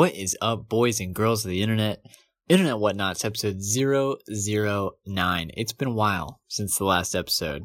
What 0.00 0.14
is 0.14 0.34
up, 0.40 0.66
boys 0.66 0.98
and 0.98 1.14
girls 1.14 1.44
of 1.44 1.50
the 1.50 1.60
internet? 1.60 2.02
Internet 2.48 2.76
Whatnots, 2.76 3.22
episode 3.22 3.60
009. 3.60 5.50
It's 5.54 5.74
been 5.74 5.88
a 5.88 5.92
while 5.92 6.40
since 6.48 6.78
the 6.78 6.86
last 6.86 7.14
episode, 7.14 7.64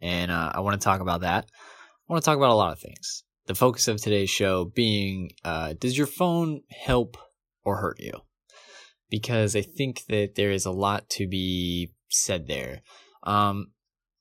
and 0.00 0.30
uh, 0.30 0.52
I 0.54 0.60
want 0.60 0.80
to 0.80 0.84
talk 0.84 1.00
about 1.00 1.22
that. 1.22 1.46
I 1.48 2.12
want 2.12 2.22
to 2.22 2.24
talk 2.24 2.36
about 2.36 2.50
a 2.50 2.54
lot 2.54 2.70
of 2.70 2.78
things. 2.78 3.24
The 3.46 3.56
focus 3.56 3.88
of 3.88 4.00
today's 4.00 4.30
show 4.30 4.66
being 4.66 5.30
uh, 5.44 5.74
Does 5.76 5.98
your 5.98 6.06
phone 6.06 6.60
help 6.70 7.16
or 7.64 7.78
hurt 7.78 7.98
you? 7.98 8.20
Because 9.10 9.56
I 9.56 9.62
think 9.62 10.04
that 10.08 10.36
there 10.36 10.52
is 10.52 10.66
a 10.66 10.70
lot 10.70 11.08
to 11.08 11.26
be 11.26 11.92
said 12.08 12.46
there. 12.46 12.82
Um, 13.24 13.72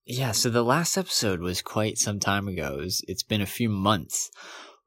yeah, 0.08 0.32
so 0.32 0.50
the 0.50 0.64
last 0.64 0.98
episode 0.98 1.40
was 1.40 1.62
quite 1.62 2.00
some 2.00 2.20
time 2.20 2.48
ago. 2.48 2.78
It 2.80 2.86
was, 2.86 3.06
it's 3.08 3.22
been 3.22 3.42
a 3.42 3.46
few 3.46 3.70
months, 3.70 4.32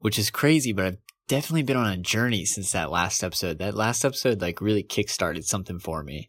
which 0.01 0.19
is 0.19 0.31
crazy, 0.33 0.73
but 0.73 0.85
I've 0.87 1.06
definitely 1.29 1.63
been 1.63 1.77
on 1.77 1.93
a 1.93 1.97
journey 1.97 2.45
since 2.45 2.73
that 2.73 2.91
last 2.91 3.23
episode. 3.25 3.59
That 3.59 3.75
last 3.75 4.05
episode 4.05 4.41
like 4.41 4.61
really 4.61 4.83
kickstarted 4.83 5.45
something 5.45 5.79
for 5.79 6.03
me. 6.03 6.29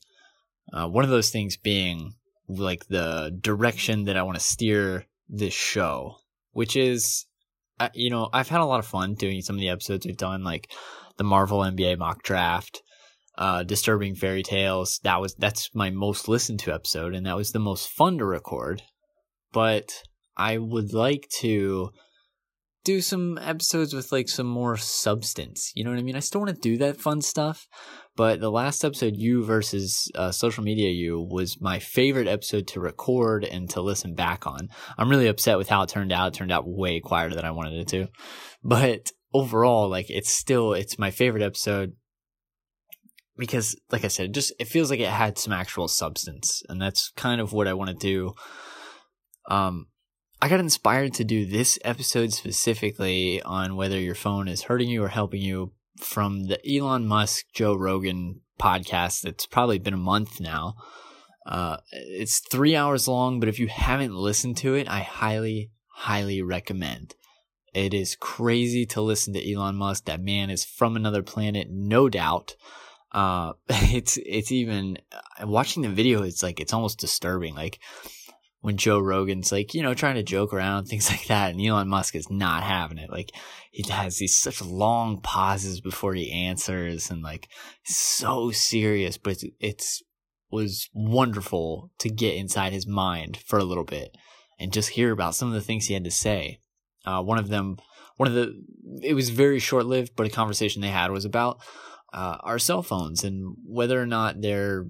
Uh, 0.71 0.87
one 0.87 1.03
of 1.03 1.09
those 1.09 1.29
things 1.29 1.57
being 1.57 2.13
like 2.47 2.87
the 2.87 3.35
direction 3.39 4.05
that 4.05 4.17
I 4.17 4.23
want 4.23 4.37
to 4.37 4.43
steer 4.43 5.05
this 5.29 5.53
show, 5.53 6.17
which 6.51 6.75
is, 6.75 7.25
uh, 7.79 7.89
you 7.93 8.09
know, 8.09 8.29
I've 8.33 8.49
had 8.49 8.61
a 8.61 8.65
lot 8.65 8.79
of 8.79 8.85
fun 8.85 9.15
doing 9.15 9.41
some 9.41 9.55
of 9.55 9.59
the 9.59 9.69
episodes 9.69 10.05
we've 10.05 10.17
done, 10.17 10.43
like 10.43 10.71
the 11.17 11.23
Marvel 11.23 11.59
NBA 11.59 11.97
mock 11.97 12.23
draft, 12.23 12.81
uh, 13.37 13.63
disturbing 13.63 14.15
fairy 14.15 14.43
tales. 14.43 14.99
That 15.03 15.21
was 15.21 15.35
that's 15.35 15.73
my 15.73 15.89
most 15.89 16.27
listened 16.27 16.59
to 16.61 16.73
episode, 16.73 17.13
and 17.13 17.25
that 17.25 17.35
was 17.35 17.51
the 17.51 17.59
most 17.59 17.89
fun 17.89 18.17
to 18.17 18.25
record. 18.25 18.81
But 19.53 20.03
I 20.35 20.57
would 20.57 20.93
like 20.93 21.27
to 21.39 21.91
do 22.87 23.01
some 23.01 23.37
episodes 23.39 23.93
with 23.93 24.13
like 24.13 24.29
some 24.29 24.47
more 24.47 24.77
substance. 24.77 25.73
You 25.75 25.83
know 25.83 25.89
what 25.89 25.99
I 25.99 26.03
mean? 26.03 26.15
I 26.15 26.21
still 26.21 26.39
want 26.39 26.55
to 26.55 26.69
do 26.69 26.77
that 26.77 27.01
fun 27.01 27.21
stuff, 27.21 27.67
but 28.15 28.39
the 28.39 28.49
last 28.49 28.85
episode, 28.85 29.15
you 29.17 29.43
versus 29.43 30.09
uh, 30.15 30.31
social 30.31 30.63
media, 30.63 30.89
you 30.89 31.19
was 31.19 31.59
my 31.59 31.79
favorite 31.79 32.29
episode 32.29 32.65
to 32.67 32.79
record 32.79 33.43
and 33.43 33.69
to 33.71 33.81
listen 33.81 34.15
back 34.15 34.47
on. 34.47 34.69
I'm 34.97 35.09
really 35.09 35.27
upset 35.27 35.57
with 35.57 35.67
how 35.67 35.81
it 35.81 35.89
turned 35.89 36.13
out. 36.13 36.29
It 36.29 36.35
turned 36.35 36.53
out 36.53 36.63
way 36.65 37.01
quieter 37.01 37.35
than 37.35 37.43
I 37.43 37.51
wanted 37.51 37.73
it 37.73 37.89
to, 37.89 38.07
but 38.63 39.11
overall, 39.33 39.89
like 39.89 40.09
it's 40.09 40.31
still 40.31 40.71
it's 40.71 40.97
my 40.97 41.11
favorite 41.11 41.43
episode 41.43 41.91
because, 43.37 43.75
like 43.91 44.05
I 44.05 44.07
said, 44.07 44.27
it 44.27 44.33
just 44.33 44.53
it 44.61 44.69
feels 44.69 44.89
like 44.89 45.01
it 45.01 45.09
had 45.09 45.37
some 45.37 45.51
actual 45.51 45.89
substance, 45.89 46.63
and 46.69 46.81
that's 46.81 47.11
kind 47.17 47.41
of 47.41 47.51
what 47.51 47.67
I 47.67 47.73
want 47.73 47.89
to 47.89 47.97
do. 47.97 48.33
Um, 49.49 49.87
I 50.39 50.49
got 50.49 50.59
inspired 50.59 51.15
to 51.15 51.23
do 51.23 51.45
this 51.45 51.79
episode 51.83 52.31
specifically 52.31 53.41
on 53.41 53.75
whether 53.75 53.99
your 53.99 54.13
phone 54.13 54.47
is 54.47 54.63
hurting 54.63 54.87
you 54.87 55.03
or 55.03 55.07
helping 55.07 55.41
you 55.41 55.71
from 55.97 56.43
the 56.43 56.59
Elon 56.63 57.07
Musk 57.07 57.45
Joe 57.53 57.73
Rogan 57.73 58.41
podcast 58.59 59.21
that's 59.21 59.47
probably 59.47 59.79
been 59.79 59.95
a 59.95 59.97
month 59.97 60.39
now. 60.39 60.75
Uh, 61.43 61.77
it's 61.91 62.39
three 62.39 62.75
hours 62.75 63.07
long, 63.07 63.39
but 63.39 63.49
if 63.49 63.57
you 63.57 63.67
haven't 63.67 64.13
listened 64.13 64.57
to 64.57 64.75
it, 64.75 64.87
I 64.87 64.99
highly, 64.99 65.71
highly 65.87 66.43
recommend. 66.43 67.15
It 67.73 67.95
is 67.95 68.15
crazy 68.15 68.85
to 68.87 69.01
listen 69.01 69.33
to 69.33 69.53
Elon 69.53 69.75
Musk. 69.75 70.05
That 70.05 70.21
man 70.21 70.51
is 70.51 70.63
from 70.63 70.95
another 70.95 71.23
planet, 71.23 71.67
no 71.71 72.09
doubt. 72.09 72.55
Uh, 73.11 73.53
it's 73.69 74.19
it's 74.23 74.51
even 74.51 74.99
watching 75.41 75.81
the 75.81 75.89
video. 75.89 76.21
It's 76.21 76.43
like 76.43 76.59
it's 76.59 76.73
almost 76.73 76.99
disturbing. 76.99 77.55
Like 77.55 77.79
when 78.61 78.77
Joe 78.77 78.99
Rogan's 78.99 79.51
like, 79.51 79.73
you 79.73 79.83
know, 79.83 79.93
trying 79.93 80.15
to 80.15 80.23
joke 80.23 80.53
around, 80.53 80.85
things 80.87 81.09
like 81.09 81.27
that, 81.27 81.51
and 81.51 81.61
Elon 81.61 81.87
Musk 81.87 82.15
is 82.15 82.29
not 82.29 82.63
having 82.63 82.97
it. 82.97 83.09
Like 83.09 83.31
he 83.71 83.89
has 83.91 84.17
these 84.17 84.37
such 84.37 84.61
long 84.61 85.21
pauses 85.21 85.81
before 85.81 86.13
he 86.13 86.31
answers 86.31 87.09
and 87.09 87.21
like 87.21 87.47
so 87.83 88.51
serious, 88.51 89.17
but 89.17 89.33
it's, 89.33 89.45
it's 89.59 90.03
was 90.49 90.89
wonderful 90.93 91.91
to 91.99 92.09
get 92.09 92.35
inside 92.35 92.71
his 92.71 92.87
mind 92.87 93.37
for 93.45 93.59
a 93.59 93.63
little 93.63 93.83
bit 93.83 94.15
and 94.59 94.73
just 94.73 94.89
hear 94.89 95.11
about 95.11 95.35
some 95.35 95.49
of 95.49 95.53
the 95.53 95.61
things 95.61 95.85
he 95.85 95.93
had 95.93 96.05
to 96.05 96.11
say. 96.11 96.59
Uh, 97.05 97.21
one 97.21 97.37
of 97.37 97.49
them, 97.49 97.77
one 98.15 98.27
of 98.27 98.33
the, 98.33 98.53
it 99.03 99.13
was 99.13 99.29
very 99.29 99.59
short 99.59 99.85
lived, 99.85 100.13
but 100.15 100.25
a 100.25 100.29
conversation 100.29 100.81
they 100.81 100.87
had 100.87 101.11
was 101.11 101.25
about 101.25 101.59
uh, 102.13 102.37
our 102.41 102.59
cell 102.59 102.81
phones 102.81 103.23
and 103.23 103.55
whether 103.65 104.01
or 104.01 104.05
not 104.05 104.41
they're 104.41 104.85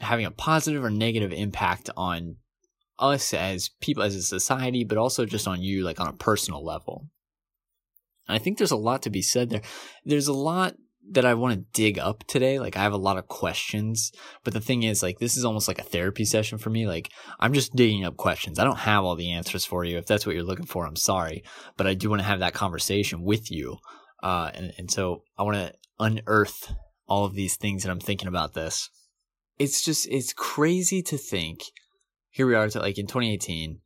having 0.00 0.26
a 0.26 0.30
positive 0.30 0.82
or 0.82 0.90
negative 0.90 1.32
impact 1.32 1.90
on 1.96 2.36
us 2.98 3.34
as 3.34 3.70
people, 3.80 4.02
as 4.02 4.14
a 4.14 4.22
society, 4.22 4.84
but 4.84 4.98
also 4.98 5.26
just 5.26 5.46
on 5.46 5.62
you, 5.62 5.84
like 5.84 6.00
on 6.00 6.08
a 6.08 6.12
personal 6.12 6.64
level. 6.64 7.08
I 8.28 8.38
think 8.38 8.58
there's 8.58 8.70
a 8.70 8.76
lot 8.76 9.02
to 9.02 9.10
be 9.10 9.22
said 9.22 9.50
there. 9.50 9.62
There's 10.04 10.28
a 10.28 10.32
lot 10.32 10.74
that 11.12 11.24
I 11.24 11.34
want 11.34 11.54
to 11.54 11.66
dig 11.72 11.98
up 11.98 12.24
today. 12.26 12.58
Like 12.58 12.76
I 12.76 12.82
have 12.82 12.92
a 12.92 12.98
lot 12.98 13.18
of 13.18 13.28
questions, 13.28 14.10
but 14.44 14.52
the 14.52 14.60
thing 14.60 14.82
is 14.82 15.02
like 15.02 15.18
this 15.18 15.36
is 15.36 15.44
almost 15.44 15.68
like 15.68 15.78
a 15.78 15.84
therapy 15.84 16.24
session 16.24 16.58
for 16.58 16.70
me. 16.70 16.86
Like 16.86 17.10
I'm 17.38 17.52
just 17.52 17.74
digging 17.76 18.04
up 18.04 18.16
questions. 18.16 18.58
I 18.58 18.64
don't 18.64 18.78
have 18.78 19.04
all 19.04 19.14
the 19.14 19.32
answers 19.32 19.64
for 19.64 19.84
you. 19.84 19.98
If 19.98 20.06
that's 20.06 20.26
what 20.26 20.34
you're 20.34 20.44
looking 20.44 20.66
for, 20.66 20.86
I'm 20.86 20.96
sorry, 20.96 21.44
but 21.76 21.86
I 21.86 21.94
do 21.94 22.10
want 22.10 22.20
to 22.20 22.26
have 22.26 22.40
that 22.40 22.54
conversation 22.54 23.22
with 23.22 23.50
you. 23.50 23.76
Uh, 24.22 24.50
and, 24.54 24.72
and 24.78 24.90
so 24.90 25.22
I 25.38 25.42
want 25.44 25.56
to 25.56 25.74
unearth 26.00 26.74
all 27.06 27.24
of 27.24 27.34
these 27.34 27.56
things 27.56 27.84
that 27.84 27.90
I'm 27.90 28.00
thinking 28.00 28.28
about 28.28 28.54
this. 28.54 28.90
It's 29.58 29.82
just, 29.82 30.08
it's 30.10 30.32
crazy 30.32 31.02
to 31.02 31.16
think 31.16 31.60
here 32.36 32.46
we 32.46 32.54
are 32.54 32.68
to 32.68 32.78
like 32.78 32.98
in 32.98 33.06
2018 33.06 33.80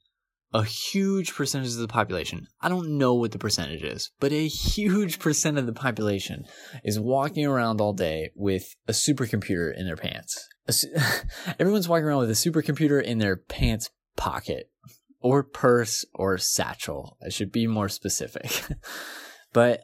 a 0.53 0.65
huge 0.65 1.33
percentage 1.35 1.71
of 1.71 1.77
the 1.79 1.89
population 1.89 2.47
i 2.61 2.69
don't 2.69 2.99
know 2.99 3.15
what 3.15 3.31
the 3.33 3.39
percentage 3.39 3.83
is 3.83 4.11
but 4.19 4.33
a 4.33 4.49
huge 4.49 5.19
percent 5.21 5.57
of 5.57 5.67
the 5.67 5.73
population 5.73 6.45
is 6.85 6.99
walking 6.99 7.47
around 7.47 7.81
all 7.81 7.93
day 7.93 8.31
with 8.35 8.75
a 8.89 8.93
supercomputer 8.93 9.73
in 9.77 9.87
their 9.87 9.97
pants. 9.97 10.49
Everyone's 11.59 11.89
walking 11.89 12.05
around 12.05 12.21
with 12.21 12.31
a 12.31 12.35
supercomputer 12.35 13.03
in 13.03 13.19
their 13.19 13.37
pants 13.37 13.91
pocket 14.17 14.71
or 15.21 15.43
purse 15.43 16.05
or 16.15 16.39
satchel. 16.39 17.17
I 17.25 17.29
should 17.29 17.53
be 17.53 17.67
more 17.67 17.89
specific. 17.89 18.65
But 19.53 19.81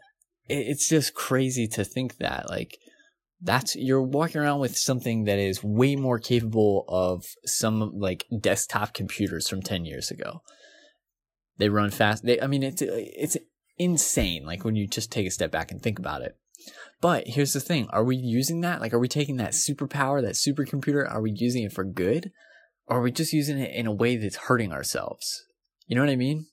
it's 0.49 0.89
just 0.89 1.15
crazy 1.15 1.67
to 1.67 1.83
think 1.83 2.19
that 2.19 2.49
like 2.49 2.79
that's 3.41 3.77
you're 3.77 4.03
walking 4.03 4.41
around 4.41 4.61
with 4.61 4.77
something 4.77 5.25
that 5.25 5.39
is 5.39 5.63
way 5.63 5.97
more 5.97 6.19
capable 6.19 6.85
of 6.89 7.27
some 7.45 7.99
like 7.99 8.27
desktop 8.41 8.95
computers 8.95 9.49
from 9.49 9.63
10 9.63 9.85
years 9.85 10.11
ago. 10.11 10.43
They 11.59 11.69
run 11.69 11.91
fast 11.91 12.25
they 12.25 12.41
i 12.41 12.47
mean 12.47 12.63
it's 12.63 12.83
it's 12.83 13.37
insane 13.79 14.45
like 14.45 14.65
when 14.65 14.77
you 14.77 14.87
just 14.87 15.13
take 15.13 15.27
a 15.27 15.31
step 15.31 15.51
back 15.51 15.71
and 15.71 15.83
think 15.83 15.99
about 15.99 16.23
it. 16.23 16.37
But 17.01 17.27
here's 17.29 17.53
the 17.53 17.61
thing 17.61 17.89
are 17.91 18.05
we 18.05 18.17
using 18.17 18.63
that? 18.63 18.81
Like 18.81 18.93
are 18.93 18.99
we 18.99 19.09
taking 19.09 19.37
that 19.37 19.53
superpower 19.53 20.23
that 20.23 20.35
supercomputer 20.35 21.11
are 21.11 21.21
we 21.21 21.33
using 21.33 21.65
it 21.65 21.73
for 21.73 21.85
good? 21.85 22.33
Or 22.89 22.99
are 22.99 23.03
we 23.03 23.11
just 23.11 23.33
using 23.33 23.59
it 23.59 23.75
in 23.75 23.87
a 23.87 23.93
way 23.93 24.17
that's 24.17 24.37
hurting 24.37 24.73
ourselves? 24.73 25.45
You 25.87 25.97
know 25.97 26.03
what 26.03 26.11
i 26.11 26.17
mean 26.17 26.47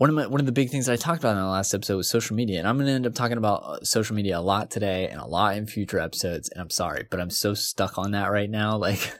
one 0.00 0.08
of 0.08 0.16
my, 0.16 0.26
one 0.26 0.40
of 0.40 0.46
the 0.46 0.52
big 0.52 0.70
things 0.70 0.86
that 0.86 0.94
I 0.94 0.96
talked 0.96 1.18
about 1.18 1.36
in 1.36 1.42
the 1.42 1.46
last 1.46 1.74
episode 1.74 1.98
was 1.98 2.08
social 2.08 2.34
media, 2.34 2.58
and 2.58 2.66
I'm 2.66 2.78
going 2.78 2.86
to 2.86 2.92
end 2.92 3.06
up 3.06 3.14
talking 3.14 3.36
about 3.36 3.62
uh, 3.64 3.84
social 3.84 4.16
media 4.16 4.38
a 4.38 4.40
lot 4.40 4.70
today 4.70 5.06
and 5.08 5.20
a 5.20 5.26
lot 5.26 5.58
in 5.58 5.66
future 5.66 5.98
episodes. 5.98 6.48
And 6.48 6.62
I'm 6.62 6.70
sorry, 6.70 7.06
but 7.10 7.20
I'm 7.20 7.28
so 7.28 7.52
stuck 7.52 7.98
on 7.98 8.12
that 8.12 8.32
right 8.32 8.48
now. 8.48 8.78
Like 8.90 9.12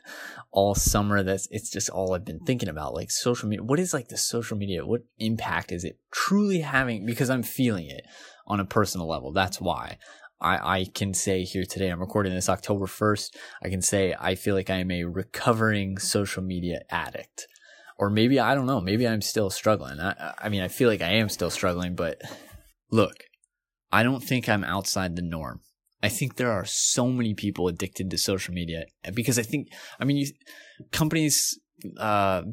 all 0.52 0.74
summer, 0.74 1.22
that's 1.22 1.46
it's 1.50 1.70
just 1.70 1.90
all 1.90 2.14
I've 2.14 2.24
been 2.24 2.40
thinking 2.40 2.70
about. 2.70 2.94
Like 2.94 3.10
social 3.10 3.46
media, 3.46 3.62
what 3.62 3.78
is 3.78 3.92
like 3.92 4.08
the 4.08 4.16
social 4.16 4.56
media? 4.56 4.86
What 4.86 5.02
impact 5.18 5.70
is 5.70 5.84
it 5.84 5.98
truly 6.10 6.60
having? 6.60 7.04
Because 7.04 7.28
I'm 7.28 7.42
feeling 7.42 7.90
it 7.90 8.06
on 8.46 8.58
a 8.58 8.64
personal 8.64 9.06
level. 9.06 9.32
That's 9.32 9.60
why. 9.60 9.98
I, 10.40 10.78
I 10.78 10.84
can 10.94 11.12
say 11.12 11.44
here 11.44 11.66
today, 11.66 11.90
I'm 11.90 12.00
recording 12.00 12.32
this 12.32 12.48
October 12.48 12.86
1st. 12.86 13.36
I 13.62 13.68
can 13.68 13.82
say 13.82 14.14
I 14.18 14.34
feel 14.34 14.54
like 14.54 14.70
I 14.70 14.76
am 14.76 14.90
a 14.90 15.04
recovering 15.04 15.98
social 15.98 16.42
media 16.42 16.80
addict 16.88 17.46
or 18.00 18.08
maybe 18.08 18.40
I 18.40 18.54
don't 18.54 18.66
know. 18.66 18.80
Maybe 18.80 19.06
I'm 19.06 19.20
still 19.20 19.50
struggling. 19.50 20.00
I, 20.00 20.34
I 20.38 20.48
mean, 20.48 20.62
I 20.62 20.68
feel 20.68 20.88
like 20.88 21.02
I 21.02 21.12
am 21.12 21.28
still 21.28 21.50
struggling, 21.50 21.94
but 21.94 22.18
look, 22.90 23.12
I 23.92 24.02
don't 24.02 24.24
think 24.24 24.48
I'm 24.48 24.64
outside 24.64 25.16
the 25.16 25.22
norm. 25.22 25.60
I 26.02 26.08
think 26.08 26.36
there 26.36 26.50
are 26.50 26.64
so 26.64 27.08
many 27.08 27.34
people 27.34 27.68
addicted 27.68 28.10
to 28.10 28.16
social 28.16 28.54
media 28.54 28.86
because 29.14 29.38
I 29.38 29.42
think, 29.42 29.68
I 30.00 30.06
mean, 30.06 30.16
you, 30.16 30.32
companies, 30.92 31.60
uh, 31.98 32.44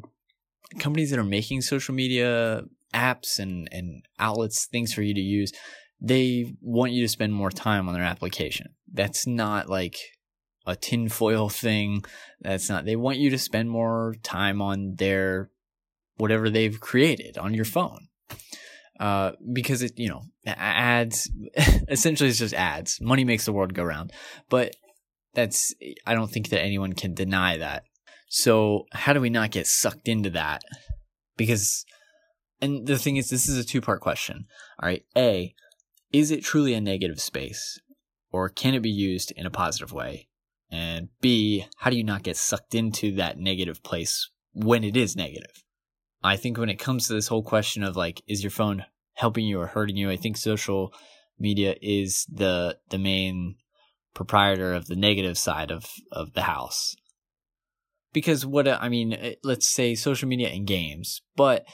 companies 0.78 1.10
that 1.10 1.18
are 1.18 1.24
making 1.24 1.62
social 1.62 1.94
media 1.94 2.64
apps 2.92 3.38
and, 3.38 3.70
and 3.72 4.02
outlets, 4.18 4.66
things 4.66 4.92
for 4.92 5.00
you 5.00 5.14
to 5.14 5.20
use, 5.20 5.50
they 5.98 6.52
want 6.60 6.92
you 6.92 7.02
to 7.02 7.08
spend 7.08 7.32
more 7.32 7.50
time 7.50 7.88
on 7.88 7.94
their 7.94 8.04
application. 8.04 8.74
That's 8.92 9.26
not 9.26 9.70
like 9.70 9.96
a 10.68 10.76
tinfoil 10.76 11.48
thing. 11.48 12.04
That's 12.40 12.68
not, 12.68 12.84
they 12.84 12.96
want 12.96 13.18
you 13.18 13.30
to 13.30 13.38
spend 13.38 13.70
more 13.70 14.14
time 14.22 14.62
on 14.62 14.94
their, 14.96 15.50
whatever 16.16 16.50
they've 16.50 16.78
created 16.78 17.38
on 17.38 17.54
your 17.54 17.64
phone. 17.64 18.08
Uh, 19.00 19.32
because 19.52 19.82
it, 19.82 19.98
you 19.98 20.08
know, 20.08 20.22
ads, 20.46 21.30
essentially 21.88 22.28
it's 22.28 22.38
just 22.38 22.54
ads. 22.54 23.00
Money 23.00 23.24
makes 23.24 23.44
the 23.44 23.52
world 23.52 23.74
go 23.74 23.84
round. 23.84 24.12
But 24.50 24.74
that's, 25.34 25.74
I 26.06 26.14
don't 26.14 26.30
think 26.30 26.48
that 26.50 26.62
anyone 26.62 26.92
can 26.92 27.14
deny 27.14 27.56
that. 27.58 27.84
So 28.28 28.86
how 28.92 29.12
do 29.12 29.20
we 29.20 29.30
not 29.30 29.50
get 29.50 29.66
sucked 29.66 30.08
into 30.08 30.30
that? 30.30 30.62
Because, 31.36 31.84
and 32.60 32.86
the 32.86 32.98
thing 32.98 33.16
is, 33.16 33.30
this 33.30 33.48
is 33.48 33.56
a 33.56 33.64
two 33.64 33.80
part 33.80 34.00
question. 34.00 34.46
All 34.82 34.88
right. 34.88 35.04
A, 35.16 35.54
is 36.12 36.30
it 36.30 36.44
truly 36.44 36.74
a 36.74 36.80
negative 36.80 37.20
space? 37.20 37.80
or 38.30 38.48
can 38.48 38.74
it 38.74 38.82
be 38.82 38.90
used 38.90 39.32
in 39.32 39.46
a 39.46 39.50
positive 39.50 39.92
way? 39.92 40.27
And 40.70 41.08
B, 41.20 41.66
how 41.78 41.90
do 41.90 41.96
you 41.96 42.04
not 42.04 42.22
get 42.22 42.36
sucked 42.36 42.74
into 42.74 43.14
that 43.16 43.38
negative 43.38 43.82
place 43.82 44.30
when 44.52 44.84
it 44.84 44.96
is 44.96 45.16
negative? 45.16 45.64
I 46.22 46.36
think 46.36 46.58
when 46.58 46.68
it 46.68 46.78
comes 46.78 47.06
to 47.06 47.14
this 47.14 47.28
whole 47.28 47.42
question 47.42 47.82
of 47.82 47.96
like, 47.96 48.22
is 48.26 48.42
your 48.42 48.50
phone 48.50 48.84
helping 49.14 49.46
you 49.46 49.60
or 49.60 49.66
hurting 49.66 49.96
you? 49.96 50.10
I 50.10 50.16
think 50.16 50.36
social 50.36 50.92
media 51.38 51.74
is 51.80 52.26
the 52.30 52.78
the 52.90 52.98
main 52.98 53.56
proprietor 54.14 54.74
of 54.74 54.86
the 54.86 54.96
negative 54.96 55.38
side 55.38 55.70
of 55.70 55.86
of 56.10 56.32
the 56.34 56.42
house. 56.42 56.96
Because 58.12 58.44
what 58.44 58.66
I 58.68 58.88
mean, 58.88 59.12
eh, 59.12 59.34
let's 59.44 59.68
say 59.68 59.94
social 59.94 60.28
media 60.28 60.48
and 60.48 60.66
games, 60.66 61.22
but 61.36 61.64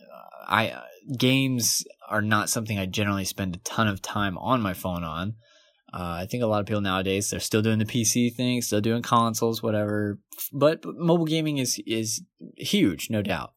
uh, 0.00 0.44
I 0.48 0.68
uh, 0.70 0.82
games 1.16 1.84
are 2.08 2.22
not 2.22 2.50
something 2.50 2.78
I 2.78 2.86
generally 2.86 3.24
spend 3.24 3.54
a 3.54 3.60
ton 3.60 3.86
of 3.88 4.02
time 4.02 4.36
on 4.38 4.60
my 4.60 4.74
phone 4.74 5.04
on. 5.04 5.36
Uh, 5.96 6.18
I 6.20 6.26
think 6.26 6.42
a 6.42 6.46
lot 6.46 6.60
of 6.60 6.66
people 6.66 6.82
nowadays 6.82 7.30
they're 7.30 7.40
still 7.40 7.62
doing 7.62 7.78
the 7.78 7.86
PC 7.86 8.34
thing, 8.34 8.60
still 8.60 8.82
doing 8.82 9.02
consoles, 9.02 9.62
whatever. 9.62 10.18
But, 10.52 10.84
mobile 10.84 11.24
gaming 11.24 11.56
is 11.56 11.80
is 11.86 12.22
huge, 12.58 13.08
no 13.08 13.22
doubt. 13.22 13.54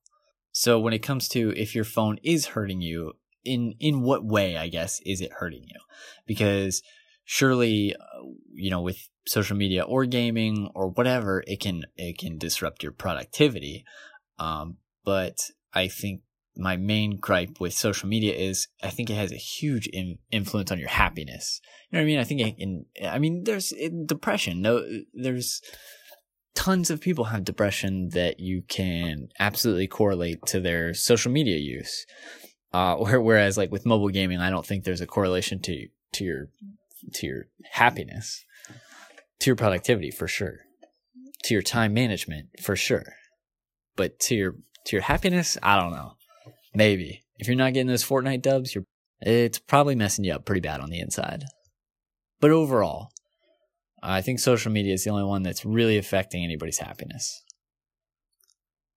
So 0.54 0.80
when 0.80 0.94
it 0.94 1.00
comes 1.00 1.28
to 1.30 1.54
if 1.58 1.76
your 1.76 1.84
phone 1.84 2.18
is 2.24 2.48
hurting 2.48 2.82
you, 2.82 3.14
in 3.44 3.74
in 3.80 4.02
what 4.02 4.24
way, 4.24 4.56
I 4.56 4.70
guess, 4.70 5.02
is 5.06 5.20
it 5.20 5.34
hurting 5.34 5.64
you? 5.64 5.80
Because 6.26 6.82
surely, 7.26 7.94
uh, 7.94 8.24
you 8.54 8.70
know, 8.70 8.82
with 8.82 9.10
social 9.28 9.58
media 9.58 9.84
or 9.84 10.06
gaming 10.06 10.70
or 10.74 10.90
whatever, 10.90 11.44
it 11.46 11.60
can 11.60 11.86
it 11.98 12.18
can 12.18 12.38
disrupt 12.38 12.84
your 12.84 12.94
productivity. 12.94 13.84
Um, 14.38 14.78
but 15.04 15.38
I 15.74 15.90
think 15.90 16.22
my 16.58 16.76
main 16.76 17.18
gripe 17.18 17.60
with 17.60 17.74
social 17.74 18.10
media 18.10 18.34
is 18.34 18.68
I 18.84 18.90
think 18.90 19.10
it 19.10 19.16
has 19.16 19.32
a 19.32 19.38
huge 19.38 19.88
in, 19.88 20.18
influence 20.32 20.72
on 20.72 20.80
your 20.80 20.90
happiness. 20.90 21.62
You 21.90 21.98
know 21.98 22.02
what 22.02 22.04
I 22.04 22.08
mean? 22.08 22.20
I 22.20 22.24
think 22.24 22.60
in 22.60 22.86
I 23.06 23.20
mean 23.20 23.44
there's 23.44 23.74
depression. 24.06 24.62
No, 24.62 24.84
there's 25.14 25.62
tons 26.56 26.90
of 26.90 27.00
people 27.00 27.26
have 27.26 27.46
depression 27.46 28.10
that 28.10 28.40
you 28.40 28.64
can 28.68 29.30
absolutely 29.40 29.88
correlate 29.88 30.46
to 30.48 30.60
their 30.60 30.94
social 30.94 31.32
media 31.32 31.58
use. 31.58 32.06
Uh, 32.74 32.96
whereas 33.00 33.58
like 33.58 33.72
with 33.72 33.86
mobile 33.86 34.10
gaming, 34.10 34.40
I 34.40 34.50
don't 34.50 34.66
think 34.66 34.84
there's 34.84 35.02
a 35.02 35.08
correlation 35.08 35.62
to 35.62 35.88
to 36.14 36.24
your 36.24 36.50
to 37.14 37.28
your 37.28 37.48
happiness, 37.72 38.44
to 39.40 39.50
your 39.50 39.56
productivity 39.56 40.12
for 40.12 40.28
sure, 40.28 40.60
to 41.44 41.54
your 41.54 41.64
time 41.64 41.94
management 41.94 42.50
for 42.62 42.76
sure, 42.76 43.14
but 43.96 44.20
to 44.22 44.36
your 44.36 44.56
to 44.86 44.96
your 44.96 45.04
happiness, 45.04 45.58
I 45.64 45.80
don't 45.80 45.92
know. 45.92 46.14
Maybe 46.74 47.24
if 47.38 47.48
you're 47.48 47.56
not 47.56 47.74
getting 47.74 47.88
those 47.88 48.06
Fortnite 48.06 48.42
dubs, 48.42 48.76
you're 48.76 48.86
it's 49.22 49.60
probably 49.60 49.96
messing 49.96 50.24
you 50.24 50.34
up 50.34 50.46
pretty 50.46 50.62
bad 50.62 50.80
on 50.80 50.90
the 50.90 51.00
inside. 51.00 51.44
But 52.40 52.52
overall, 52.52 53.10
I 54.02 54.22
think 54.22 54.40
social 54.40 54.72
media 54.72 54.94
is 54.94 55.04
the 55.04 55.10
only 55.10 55.26
one 55.26 55.44
that's 55.44 55.66
really 55.66 55.98
affecting 55.98 56.44
anybody's 56.44 56.80
happiness. 56.80 57.44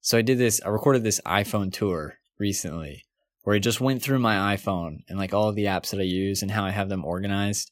So 0.00 0.18
I 0.18 0.22
did 0.22 0.38
this, 0.38 0.60
I 0.64 0.68
recorded 0.68 1.02
this 1.02 1.20
iPhone 1.26 1.72
tour 1.72 2.18
recently 2.38 3.04
where 3.42 3.56
I 3.56 3.60
just 3.60 3.80
went 3.80 4.02
through 4.02 4.20
my 4.20 4.56
iPhone 4.56 4.98
and 5.08 5.18
like 5.18 5.34
all 5.34 5.52
the 5.52 5.64
apps 5.64 5.90
that 5.90 6.00
I 6.00 6.04
use 6.04 6.42
and 6.42 6.50
how 6.50 6.64
I 6.64 6.70
have 6.70 6.88
them 6.88 7.04
organized. 7.04 7.70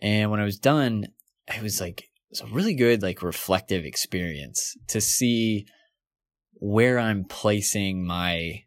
And 0.00 0.30
when 0.30 0.40
I 0.40 0.44
was 0.44 0.58
done, 0.58 1.06
it 1.48 1.62
was 1.62 1.80
like 1.80 2.00
it 2.00 2.08
was 2.30 2.40
a 2.40 2.54
really 2.54 2.74
good 2.74 3.02
like 3.02 3.22
reflective 3.22 3.84
experience 3.84 4.76
to 4.88 5.00
see 5.00 5.66
where 6.54 6.98
I'm 6.98 7.24
placing 7.24 8.04
my 8.04 8.64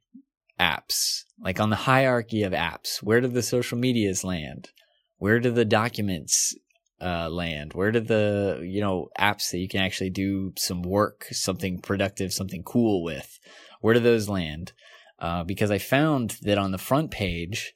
apps. 0.59 1.23
Like 1.41 1.59
on 1.59 1.69
the 1.69 1.75
hierarchy 1.75 2.44
of 2.44 2.53
apps, 2.53 2.97
where 3.01 3.21
do 3.21 3.27
the 3.27 3.44
social 3.44 3.77
medias 3.77 4.23
land? 4.23 4.69
Where 5.17 5.39
do 5.39 5.51
the 5.51 5.65
documents 5.65 6.56
uh, 7.01 7.29
land? 7.29 7.73
Where 7.73 7.91
do 7.91 8.00
the 8.00 8.61
you 8.63 8.81
know 8.81 9.09
apps 9.17 9.51
that 9.51 9.59
you 9.59 9.67
can 9.67 9.81
actually 9.81 10.09
do 10.09 10.53
some 10.57 10.81
work, 10.81 11.25
something 11.31 11.79
productive, 11.79 12.33
something 12.33 12.63
cool 12.63 13.03
with? 13.03 13.39
Where 13.81 13.94
do 13.94 14.00
those 14.00 14.27
land? 14.27 14.73
uh, 15.19 15.44
because 15.44 15.69
I 15.69 15.77
found 15.77 16.38
that 16.41 16.57
on 16.57 16.71
the 16.71 16.77
front 16.77 17.11
page, 17.11 17.73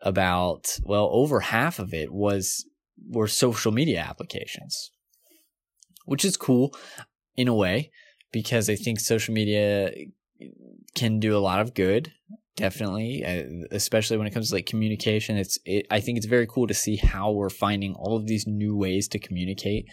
about 0.00 0.78
well 0.84 1.10
over 1.12 1.40
half 1.40 1.80
of 1.80 1.92
it 1.92 2.12
was 2.12 2.64
were 3.08 3.26
social 3.26 3.72
media 3.72 3.98
applications, 3.98 4.92
which 6.04 6.24
is 6.24 6.36
cool 6.36 6.72
in 7.36 7.48
a 7.48 7.54
way 7.54 7.90
because 8.30 8.70
I 8.70 8.76
think 8.76 9.00
social 9.00 9.34
media 9.34 9.90
can 10.94 11.20
do 11.20 11.36
a 11.36 11.40
lot 11.40 11.60
of 11.60 11.74
good. 11.74 12.12
Definitely, 12.56 13.24
uh, 13.24 13.66
especially 13.70 14.16
when 14.16 14.26
it 14.26 14.32
comes 14.32 14.48
to 14.48 14.56
like 14.56 14.66
communication. 14.66 15.36
It's 15.36 15.58
it, 15.64 15.86
I 15.90 16.00
think 16.00 16.18
it's 16.18 16.26
very 16.26 16.46
cool 16.46 16.66
to 16.66 16.74
see 16.74 16.96
how 16.96 17.30
we're 17.30 17.50
finding 17.50 17.94
all 17.94 18.16
of 18.16 18.26
these 18.26 18.46
new 18.48 18.76
ways 18.76 19.06
to 19.08 19.18
communicate. 19.20 19.86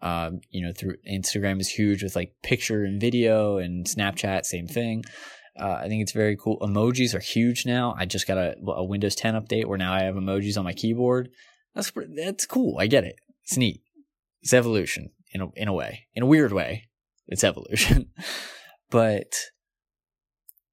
Um, 0.00 0.40
you 0.50 0.66
know, 0.66 0.72
through 0.72 0.96
Instagram 1.08 1.60
is 1.60 1.68
huge 1.68 2.02
with 2.02 2.16
like 2.16 2.34
picture 2.42 2.84
and 2.84 3.00
video, 3.00 3.58
and 3.58 3.86
Snapchat, 3.86 4.44
same 4.46 4.66
thing. 4.66 5.04
Uh, 5.58 5.78
I 5.80 5.88
think 5.88 6.02
it's 6.02 6.12
very 6.12 6.36
cool. 6.36 6.58
Emojis 6.60 7.14
are 7.14 7.20
huge 7.20 7.66
now. 7.66 7.94
I 7.98 8.06
just 8.06 8.28
got 8.28 8.38
a, 8.38 8.54
a, 8.66 8.84
Windows 8.84 9.16
10 9.16 9.34
update 9.34 9.64
where 9.66 9.78
now 9.78 9.92
I 9.92 10.04
have 10.04 10.14
emojis 10.14 10.56
on 10.56 10.64
my 10.64 10.72
keyboard. 10.72 11.30
That's 11.74 11.90
that's 12.14 12.46
cool. 12.46 12.76
I 12.78 12.86
get 12.86 13.04
it. 13.04 13.16
It's 13.42 13.56
neat. 13.56 13.82
It's 14.42 14.52
evolution 14.52 15.10
in 15.32 15.40
a, 15.40 15.48
in 15.56 15.68
a 15.68 15.72
way, 15.72 16.06
in 16.14 16.22
a 16.22 16.26
weird 16.26 16.52
way. 16.52 16.84
It's 17.26 17.42
evolution. 17.42 18.10
but 18.90 19.34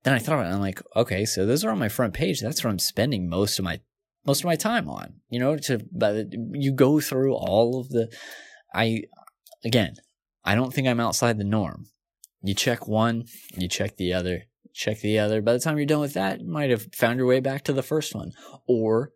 then 0.05 0.13
I 0.13 0.19
thought 0.19 0.35
about 0.35 0.45
it. 0.45 0.53
I'm 0.53 0.61
like, 0.61 0.81
okay, 0.95 1.25
so 1.25 1.45
those 1.45 1.65
are 1.65 1.71
on 1.71 1.79
my 1.79 1.89
front 1.89 2.13
page. 2.13 2.39
That's 2.39 2.63
what 2.63 2.69
I'm 2.69 2.79
spending 2.79 3.27
most 3.27 3.59
of 3.59 3.65
my 3.65 3.81
most 4.25 4.39
of 4.39 4.45
my 4.45 4.55
time 4.55 4.87
on. 4.87 5.15
You 5.29 5.39
know, 5.39 5.57
to 5.57 5.85
but 5.91 6.27
you 6.53 6.71
go 6.71 7.01
through 7.01 7.33
all 7.33 7.79
of 7.79 7.89
the. 7.89 8.09
I 8.73 9.01
again, 9.65 9.95
I 10.43 10.55
don't 10.55 10.73
think 10.73 10.87
I'm 10.87 10.99
outside 10.99 11.37
the 11.37 11.43
norm. 11.43 11.87
You 12.41 12.53
check 12.53 12.87
one, 12.87 13.25
you 13.57 13.67
check 13.67 13.97
the 13.97 14.13
other, 14.13 14.43
check 14.71 14.99
the 14.99 15.17
other. 15.17 15.41
By 15.41 15.53
the 15.53 15.59
time 15.59 15.77
you're 15.77 15.87
done 15.87 16.01
with 16.01 16.13
that, 16.13 16.41
you 16.41 16.47
might 16.47 16.69
have 16.69 16.85
found 16.93 17.17
your 17.17 17.25
way 17.25 17.39
back 17.39 17.63
to 17.63 17.73
the 17.73 17.81
first 17.81 18.13
one. 18.13 18.33
Or, 18.67 19.13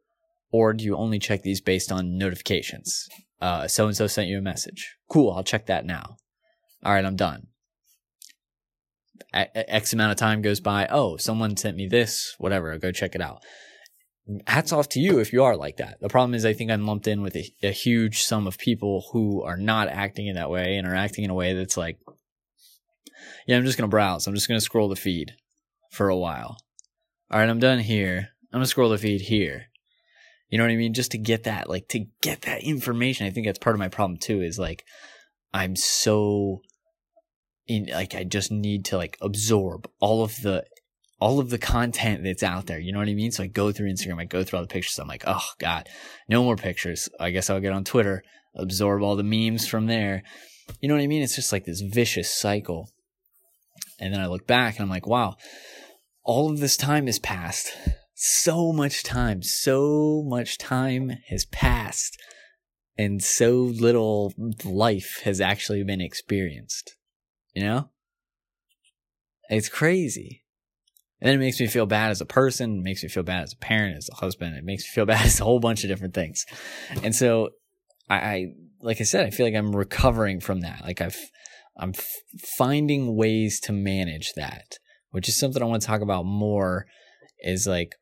or 0.51 0.73
do 0.73 0.83
you 0.83 0.95
only 0.95 1.19
check 1.19 1.43
these 1.43 1.61
based 1.61 1.91
on 1.91 2.17
notifications? 2.17 3.07
So 3.67 3.85
and 3.85 3.95
so 3.95 4.07
sent 4.07 4.29
you 4.29 4.39
a 4.39 4.41
message. 4.41 4.95
Cool, 5.07 5.31
I'll 5.31 5.43
check 5.43 5.67
that 5.67 5.85
now. 5.85 6.17
All 6.83 6.93
right, 6.93 7.05
I'm 7.05 7.15
done. 7.15 7.48
X 9.33 9.93
amount 9.93 10.11
of 10.11 10.17
time 10.17 10.41
goes 10.41 10.59
by. 10.59 10.87
Oh, 10.89 11.17
someone 11.17 11.57
sent 11.57 11.77
me 11.77 11.87
this, 11.87 12.35
whatever. 12.37 12.77
Go 12.77 12.91
check 12.91 13.15
it 13.15 13.21
out. 13.21 13.43
Hats 14.45 14.71
off 14.71 14.89
to 14.89 14.99
you 14.99 15.19
if 15.19 15.33
you 15.33 15.43
are 15.43 15.55
like 15.55 15.77
that. 15.77 15.99
The 16.01 16.09
problem 16.09 16.35
is, 16.35 16.45
I 16.45 16.53
think 16.53 16.69
I'm 16.69 16.85
lumped 16.85 17.07
in 17.07 17.21
with 17.21 17.35
a, 17.35 17.51
a 17.63 17.71
huge 17.71 18.21
sum 18.21 18.45
of 18.45 18.57
people 18.57 19.05
who 19.11 19.41
are 19.43 19.57
not 19.57 19.87
acting 19.87 20.27
in 20.27 20.35
that 20.35 20.51
way 20.51 20.77
and 20.77 20.87
are 20.87 20.95
acting 20.95 21.23
in 21.23 21.31
a 21.31 21.35
way 21.35 21.53
that's 21.53 21.77
like, 21.77 21.97
yeah, 23.47 23.57
I'm 23.57 23.65
just 23.65 23.77
going 23.77 23.89
to 23.89 23.91
browse. 23.91 24.27
I'm 24.27 24.35
just 24.35 24.47
going 24.47 24.59
to 24.59 24.65
scroll 24.65 24.87
the 24.87 24.95
feed 24.95 25.33
for 25.91 26.09
a 26.09 26.17
while. 26.17 26.57
All 27.31 27.39
right, 27.39 27.49
I'm 27.49 27.59
done 27.59 27.79
here. 27.79 28.29
I'm 28.51 28.57
gonna 28.57 28.65
scroll 28.65 28.89
the 28.89 28.97
feed 28.97 29.21
here. 29.21 29.65
You 30.49 30.57
know 30.57 30.63
what 30.63 30.71
I 30.71 30.77
mean? 30.77 30.95
Just 30.95 31.11
to 31.11 31.19
get 31.19 31.43
that, 31.43 31.69
like, 31.69 31.87
to 31.89 32.05
get 32.21 32.41
that 32.41 32.63
information. 32.63 33.27
I 33.27 33.29
think 33.29 33.45
that's 33.45 33.59
part 33.59 33.75
of 33.75 33.79
my 33.79 33.89
problem 33.89 34.17
too. 34.17 34.41
Is 34.41 34.57
like, 34.57 34.83
I'm 35.53 35.75
so 35.75 36.61
in, 37.69 37.85
like, 37.93 38.15
I 38.15 38.25
just 38.25 38.51
need 38.51 38.83
to 38.85 38.97
like 38.97 39.17
absorb 39.21 39.89
all 39.99 40.23
of 40.23 40.35
the, 40.41 40.65
all 41.21 41.39
of 41.39 41.49
the 41.49 41.57
content 41.57 42.23
that's 42.23 42.43
out 42.43 42.65
there. 42.65 42.79
You 42.79 42.91
know 42.91 42.99
what 42.99 43.07
I 43.07 43.13
mean? 43.13 43.31
So 43.31 43.43
I 43.43 43.47
go 43.47 43.71
through 43.71 43.91
Instagram, 43.91 44.19
I 44.19 44.25
go 44.25 44.43
through 44.43 44.57
all 44.57 44.65
the 44.65 44.73
pictures. 44.73 44.99
I'm 44.99 45.07
like, 45.07 45.23
oh 45.27 45.45
god, 45.59 45.87
no 46.27 46.43
more 46.43 46.55
pictures. 46.55 47.07
I 47.19 47.29
guess 47.29 47.49
I'll 47.49 47.61
get 47.61 47.73
on 47.73 47.83
Twitter, 47.83 48.23
absorb 48.55 49.03
all 49.03 49.15
the 49.15 49.23
memes 49.23 49.67
from 49.67 49.85
there. 49.85 50.23
You 50.81 50.89
know 50.89 50.95
what 50.95 51.03
I 51.03 51.07
mean? 51.07 51.21
It's 51.21 51.35
just 51.35 51.51
like 51.51 51.65
this 51.65 51.81
vicious 51.81 52.29
cycle. 52.29 52.89
And 53.99 54.13
then 54.13 54.21
I 54.21 54.27
look 54.27 54.47
back 54.47 54.75
and 54.75 54.83
I'm 54.83 54.89
like, 54.89 55.07
wow, 55.07 55.35
all 56.23 56.51
of 56.51 56.59
this 56.59 56.77
time 56.77 57.05
has 57.05 57.19
passed. 57.19 57.71
So 58.21 58.73
much 58.73 59.03
time, 59.03 59.41
so 59.43 60.23
much 60.27 60.57
time 60.57 61.11
has 61.29 61.45
passed, 61.45 62.17
and 62.97 63.23
so 63.23 63.51
little 63.53 64.33
life 64.65 65.21
has 65.23 65.39
actually 65.39 65.85
been 65.85 66.01
experienced. 66.01 66.95
You 67.53 67.63
know? 67.63 67.89
It's 69.49 69.69
crazy. 69.69 70.43
And 71.19 71.27
then 71.27 71.35
it 71.35 71.39
makes 71.39 71.59
me 71.59 71.67
feel 71.67 71.85
bad 71.85 72.11
as 72.11 72.21
a 72.21 72.25
person, 72.25 72.77
it 72.77 72.83
makes 72.83 73.03
me 73.03 73.09
feel 73.09 73.23
bad 73.23 73.43
as 73.43 73.53
a 73.53 73.57
parent, 73.57 73.97
as 73.97 74.09
a 74.09 74.15
husband, 74.15 74.55
it 74.55 74.63
makes 74.63 74.83
me 74.83 74.89
feel 74.93 75.05
bad 75.13 75.25
as 75.25 75.39
a 75.39 75.43
whole 75.43 75.59
bunch 75.59 75.83
of 75.83 75.89
different 75.89 76.13
things. 76.13 76.45
And 77.03 77.15
so 77.15 77.49
I, 78.09 78.15
I 78.15 78.45
like 78.81 79.01
I 79.01 79.03
said, 79.03 79.25
I 79.25 79.29
feel 79.29 79.45
like 79.45 79.55
I'm 79.55 79.75
recovering 79.75 80.39
from 80.39 80.61
that. 80.61 80.81
Like 80.83 81.01
I've 81.01 81.17
I'm 81.77 81.93
f- 81.95 82.07
finding 82.57 83.15
ways 83.15 83.59
to 83.61 83.73
manage 83.73 84.33
that 84.33 84.79
which 85.11 85.27
is 85.27 85.37
something 85.37 85.61
I 85.61 85.65
want 85.65 85.81
to 85.81 85.87
talk 85.87 86.01
about 86.01 86.25
more 86.25 86.85
is 87.39 87.67
like 87.67 87.95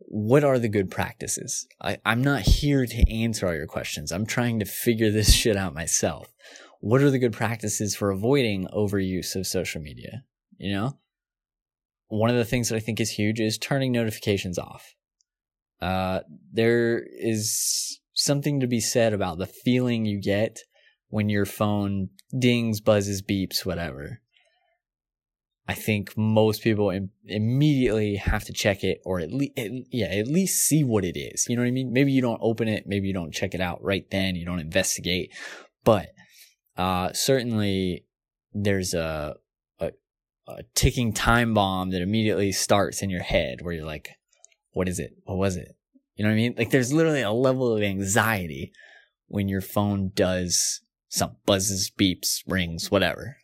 what 0.00 0.44
are 0.44 0.58
the 0.58 0.68
good 0.68 0.90
practices? 0.90 1.66
I, 1.82 1.98
I'm 2.06 2.22
not 2.22 2.42
here 2.42 2.86
to 2.86 3.12
answer 3.12 3.46
all 3.46 3.54
your 3.54 3.66
questions. 3.66 4.12
I'm 4.12 4.26
trying 4.26 4.60
to 4.60 4.64
figure 4.64 5.10
this 5.10 5.34
shit 5.34 5.56
out 5.56 5.74
myself. 5.74 6.32
What 6.80 7.02
are 7.02 7.10
the 7.10 7.18
good 7.18 7.32
practices 7.32 7.96
for 7.96 8.10
avoiding 8.10 8.68
overuse 8.68 9.34
of 9.34 9.46
social 9.46 9.80
media? 9.80 10.24
You 10.58 10.72
know? 10.72 10.98
One 12.08 12.30
of 12.30 12.36
the 12.36 12.44
things 12.44 12.68
that 12.68 12.76
I 12.76 12.80
think 12.80 13.00
is 13.00 13.10
huge 13.10 13.40
is 13.40 13.58
turning 13.58 13.92
notifications 13.92 14.58
off. 14.58 14.94
Uh, 15.80 16.20
there 16.52 17.04
is 17.20 18.00
something 18.14 18.60
to 18.60 18.66
be 18.66 18.80
said 18.80 19.12
about 19.12 19.38
the 19.38 19.46
feeling 19.46 20.04
you 20.04 20.20
get 20.20 20.60
when 21.08 21.28
your 21.28 21.46
phone 21.46 22.08
dings, 22.36 22.80
buzzes, 22.80 23.22
beeps, 23.22 23.64
whatever. 23.64 24.20
I 25.66 25.74
think 25.74 26.16
most 26.16 26.62
people 26.62 26.90
Im- 26.90 27.10
immediately 27.26 28.16
have 28.16 28.44
to 28.44 28.52
check 28.54 28.82
it 28.82 29.00
or 29.04 29.20
at 29.20 29.32
least, 29.32 29.52
yeah, 29.90 30.06
at 30.06 30.26
least 30.26 30.66
see 30.66 30.82
what 30.82 31.04
it 31.04 31.18
is. 31.18 31.46
You 31.48 31.56
know 31.56 31.62
what 31.62 31.68
I 31.68 31.72
mean? 31.72 31.92
Maybe 31.92 32.10
you 32.12 32.22
don't 32.22 32.40
open 32.42 32.68
it. 32.68 32.84
Maybe 32.86 33.06
you 33.06 33.12
don't 33.12 33.34
check 33.34 33.54
it 33.54 33.60
out 33.60 33.82
right 33.82 34.06
then. 34.10 34.34
You 34.34 34.46
don't 34.46 34.60
investigate, 34.60 35.30
but, 35.84 36.08
uh, 36.78 37.12
certainly 37.12 38.04
there's 38.52 38.94
a, 38.94 39.34
a, 39.80 39.90
a 40.46 40.62
ticking 40.74 41.12
time 41.12 41.52
bomb 41.52 41.90
that 41.90 42.00
immediately 42.02 42.52
starts 42.52 43.02
in 43.02 43.10
your 43.10 43.22
head 43.22 43.58
where 43.60 43.74
you're 43.74 43.84
like, 43.84 44.08
what 44.72 44.88
is 44.88 44.98
it? 44.98 45.12
What 45.24 45.36
was 45.36 45.56
it? 45.56 45.76
You 46.14 46.24
know 46.24 46.30
what 46.30 46.34
I 46.34 46.36
mean? 46.36 46.54
Like 46.56 46.70
there's 46.70 46.92
literally 46.92 47.22
a 47.22 47.32
level 47.32 47.76
of 47.76 47.82
anxiety 47.82 48.72
when 49.26 49.48
your 49.48 49.60
phone 49.60 50.12
does 50.14 50.80
some 51.08 51.36
buzzes, 51.46 51.90
beeps, 51.90 52.42
rings, 52.46 52.90
whatever. 52.90 53.36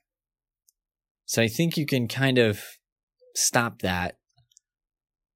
So 1.26 1.42
I 1.42 1.48
think 1.48 1.76
you 1.76 1.86
can 1.86 2.08
kind 2.08 2.38
of 2.38 2.62
stop 3.34 3.82
that 3.82 4.18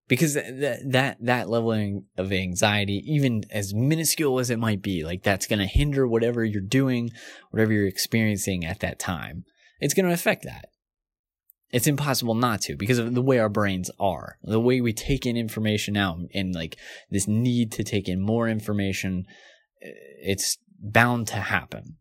because 0.09 0.35
that 0.35 0.81
that 0.85 1.19
that 1.21 1.49
level 1.49 2.03
of 2.17 2.33
anxiety, 2.33 3.03
even 3.07 3.45
as 3.51 3.75
minuscule 3.75 4.39
as 4.39 4.51
it 4.51 4.59
might 4.59 4.83
be, 4.83 5.05
like 5.05 5.23
that's 5.23 5.47
going 5.47 5.59
to 5.59 5.67
hinder 5.67 6.09
whatever 6.09 6.45
you're 6.45 6.61
doing, 6.61 7.11
whatever 7.51 7.73
you're 7.73 7.87
experiencing 7.87 8.65
at 8.65 8.81
that 8.81 8.99
time. 8.99 9.45
It's 9.81 9.95
going 9.95 10.07
to 10.07 10.15
affect 10.15 10.45
that. 10.45 10.71
It's 11.71 11.87
impossible 11.87 12.35
not 12.35 12.63
to 12.63 12.77
because 12.77 12.99
of 12.99 13.15
the 13.15 13.23
way 13.23 13.39
our 13.39 13.51
brains 13.51 13.91
are, 14.01 14.39
the 14.43 14.59
way 14.59 14.81
we 14.81 14.95
take 14.95 15.27
in 15.27 15.37
information 15.37 15.97
out, 15.97 16.19
and 16.35 16.55
like 16.55 16.77
this 17.11 17.29
need 17.29 17.71
to 17.73 17.85
take 17.85 18.09
in 18.09 18.21
more 18.21 18.49
information. 18.49 19.27
It's 19.81 20.57
bound 20.81 21.29
to 21.29 21.37
happen. 21.37 21.97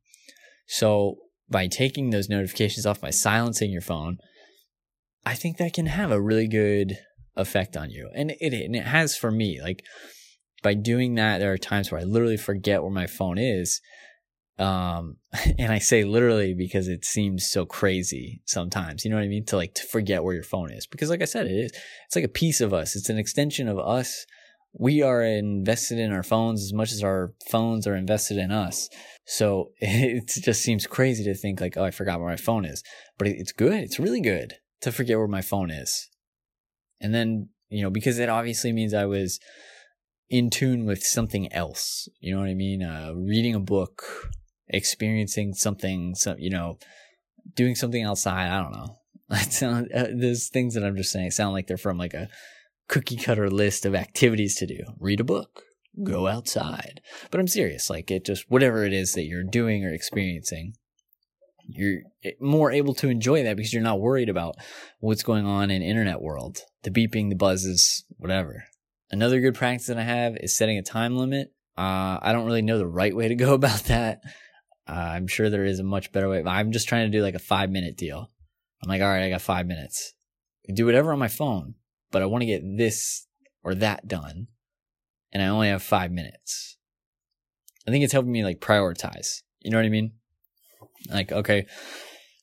So 0.67 1.17
by 1.49 1.67
taking 1.67 2.09
those 2.09 2.29
notifications 2.29 2.85
off, 2.85 3.01
by 3.01 3.09
silencing 3.09 3.71
your 3.71 3.81
phone, 3.81 4.17
I 5.25 5.33
think 5.33 5.57
that 5.57 5.73
can 5.73 5.87
have 5.87 6.11
a 6.11 6.21
really 6.21 6.47
good 6.47 6.97
effect 7.37 7.77
on 7.77 7.89
you. 7.89 8.09
And 8.13 8.31
it, 8.31 8.53
and 8.53 8.75
it 8.75 8.85
has 8.85 9.15
for 9.15 9.31
me. 9.31 9.61
Like 9.61 9.83
by 10.63 10.73
doing 10.73 11.15
that, 11.15 11.39
there 11.39 11.53
are 11.53 11.57
times 11.57 11.91
where 11.91 12.01
I 12.01 12.03
literally 12.03 12.37
forget 12.37 12.81
where 12.81 12.91
my 12.91 13.07
phone 13.07 13.37
is. 13.37 13.79
Um, 14.59 15.17
and 15.59 15.71
I 15.71 15.79
say 15.79 16.03
literally 16.03 16.53
because 16.53 16.87
it 16.87 17.05
seems 17.05 17.49
so 17.49 17.65
crazy 17.65 18.41
sometimes, 18.45 19.05
you 19.05 19.11
know 19.11 19.17
what 19.17 19.23
I 19.23 19.29
mean? 19.29 19.45
To 19.45 19.55
like, 19.55 19.75
to 19.75 19.83
forget 19.83 20.23
where 20.23 20.33
your 20.33 20.43
phone 20.43 20.71
is. 20.71 20.87
Because 20.87 21.09
like 21.09 21.21
I 21.21 21.25
said, 21.25 21.45
it 21.45 21.51
is, 21.51 21.71
it's 22.07 22.15
like 22.15 22.25
a 22.25 22.29
piece 22.29 22.61
of 22.61 22.73
us. 22.73 22.95
It's 22.95 23.09
an 23.09 23.17
extension 23.17 23.67
of 23.67 23.79
us. 23.79 24.25
We 24.79 25.01
are 25.01 25.23
invested 25.23 25.97
in 25.97 26.11
our 26.11 26.23
phones 26.23 26.61
as 26.63 26.73
much 26.73 26.91
as 26.91 27.03
our 27.03 27.33
phones 27.49 27.87
are 27.87 27.95
invested 27.95 28.37
in 28.37 28.51
us. 28.51 28.89
So 29.25 29.71
it 29.79 30.27
just 30.27 30.61
seems 30.61 30.87
crazy 30.87 31.23
to 31.25 31.35
think 31.35 31.61
like, 31.61 31.77
oh, 31.77 31.83
I 31.83 31.91
forgot 31.91 32.19
where 32.19 32.29
my 32.29 32.37
phone 32.37 32.65
is. 32.65 32.83
But 33.17 33.27
it's 33.27 33.51
good. 33.51 33.83
It's 33.83 33.99
really 33.99 34.21
good 34.21 34.55
to 34.81 34.91
forget 34.91 35.17
where 35.17 35.27
my 35.27 35.41
phone 35.41 35.71
is. 35.71 36.09
And 36.99 37.13
then, 37.13 37.49
you 37.69 37.83
know, 37.83 37.89
because 37.89 38.19
it 38.19 38.29
obviously 38.29 38.71
means 38.71 38.93
I 38.93 39.05
was 39.05 39.39
in 40.29 40.49
tune 40.49 40.85
with 40.85 41.03
something 41.03 41.51
else. 41.53 42.07
You 42.19 42.33
know 42.33 42.41
what 42.41 42.49
I 42.49 42.53
mean? 42.53 42.83
Uh, 42.83 43.13
reading 43.15 43.55
a 43.55 43.59
book, 43.59 44.03
experiencing 44.67 45.53
something, 45.53 46.15
some, 46.15 46.37
you 46.39 46.49
know, 46.49 46.77
doing 47.55 47.75
something 47.75 48.03
outside. 48.03 48.49
I 48.49 48.61
don't 48.61 48.73
know. 48.73 48.97
sound, 49.49 49.91
uh, 49.93 50.07
those 50.13 50.47
things 50.47 50.73
that 50.73 50.83
I'm 50.83 50.95
just 50.95 51.11
saying 51.11 51.31
sound 51.31 51.53
like 51.53 51.67
they're 51.67 51.77
from 51.77 51.97
like 51.97 52.13
a 52.13 52.29
cookie 52.87 53.17
cutter 53.17 53.49
list 53.49 53.85
of 53.85 53.95
activities 53.95 54.55
to 54.55 54.65
do. 54.65 54.79
Read 54.99 55.19
a 55.19 55.25
book, 55.25 55.63
go 56.03 56.27
outside. 56.27 57.01
But 57.29 57.39
I'm 57.39 57.47
serious. 57.47 57.89
Like 57.89 58.09
it 58.11 58.25
just, 58.25 58.49
whatever 58.49 58.83
it 58.83 58.93
is 58.93 59.13
that 59.13 59.25
you're 59.25 59.43
doing 59.43 59.83
or 59.83 59.93
experiencing, 59.93 60.73
you're 61.67 62.01
more 62.39 62.71
able 62.71 62.93
to 62.95 63.09
enjoy 63.09 63.43
that 63.43 63.55
because 63.55 63.73
you're 63.73 63.83
not 63.83 63.99
worried 63.99 64.29
about 64.29 64.55
what's 64.99 65.23
going 65.23 65.45
on 65.45 65.69
in 65.69 65.81
internet 65.81 66.21
world, 66.21 66.59
the 66.83 66.91
beeping, 66.91 67.29
the 67.29 67.35
buzzes, 67.35 68.03
whatever. 68.17 68.63
Another 69.11 69.39
good 69.39 69.55
practice 69.55 69.87
that 69.87 69.97
I 69.97 70.03
have 70.03 70.37
is 70.37 70.55
setting 70.55 70.77
a 70.77 70.83
time 70.83 71.15
limit. 71.17 71.53
Uh, 71.77 72.19
I 72.21 72.31
don't 72.33 72.45
really 72.45 72.61
know 72.61 72.77
the 72.77 72.87
right 72.87 73.15
way 73.15 73.27
to 73.27 73.35
go 73.35 73.53
about 73.55 73.85
that. 73.85 74.21
Uh, 74.87 74.93
I'm 74.93 75.27
sure 75.27 75.49
there 75.49 75.65
is 75.65 75.79
a 75.79 75.83
much 75.83 76.11
better 76.11 76.29
way. 76.29 76.43
I'm 76.45 76.71
just 76.71 76.87
trying 76.87 77.11
to 77.11 77.17
do 77.17 77.23
like 77.23 77.35
a 77.35 77.39
five 77.39 77.69
minute 77.69 77.97
deal. 77.97 78.31
I'm 78.83 78.89
like, 78.89 79.01
all 79.01 79.07
right, 79.07 79.23
I 79.23 79.29
got 79.29 79.41
five 79.41 79.65
minutes. 79.65 80.13
Do 80.73 80.85
whatever 80.85 81.13
on 81.13 81.19
my 81.19 81.27
phone, 81.27 81.75
but 82.11 82.21
I 82.21 82.25
want 82.25 82.41
to 82.41 82.45
get 82.45 82.61
this 82.77 83.25
or 83.63 83.75
that 83.75 84.07
done 84.07 84.47
and 85.31 85.43
I 85.43 85.47
only 85.47 85.69
have 85.69 85.83
five 85.83 86.11
minutes. 86.11 86.77
I 87.87 87.91
think 87.91 88.03
it's 88.03 88.13
helping 88.13 88.31
me 88.31 88.43
like 88.43 88.59
prioritize. 88.59 89.43
You 89.59 89.71
know 89.71 89.77
what 89.77 89.85
I 89.85 89.89
mean? 89.89 90.13
Like, 91.09 91.31
okay, 91.31 91.65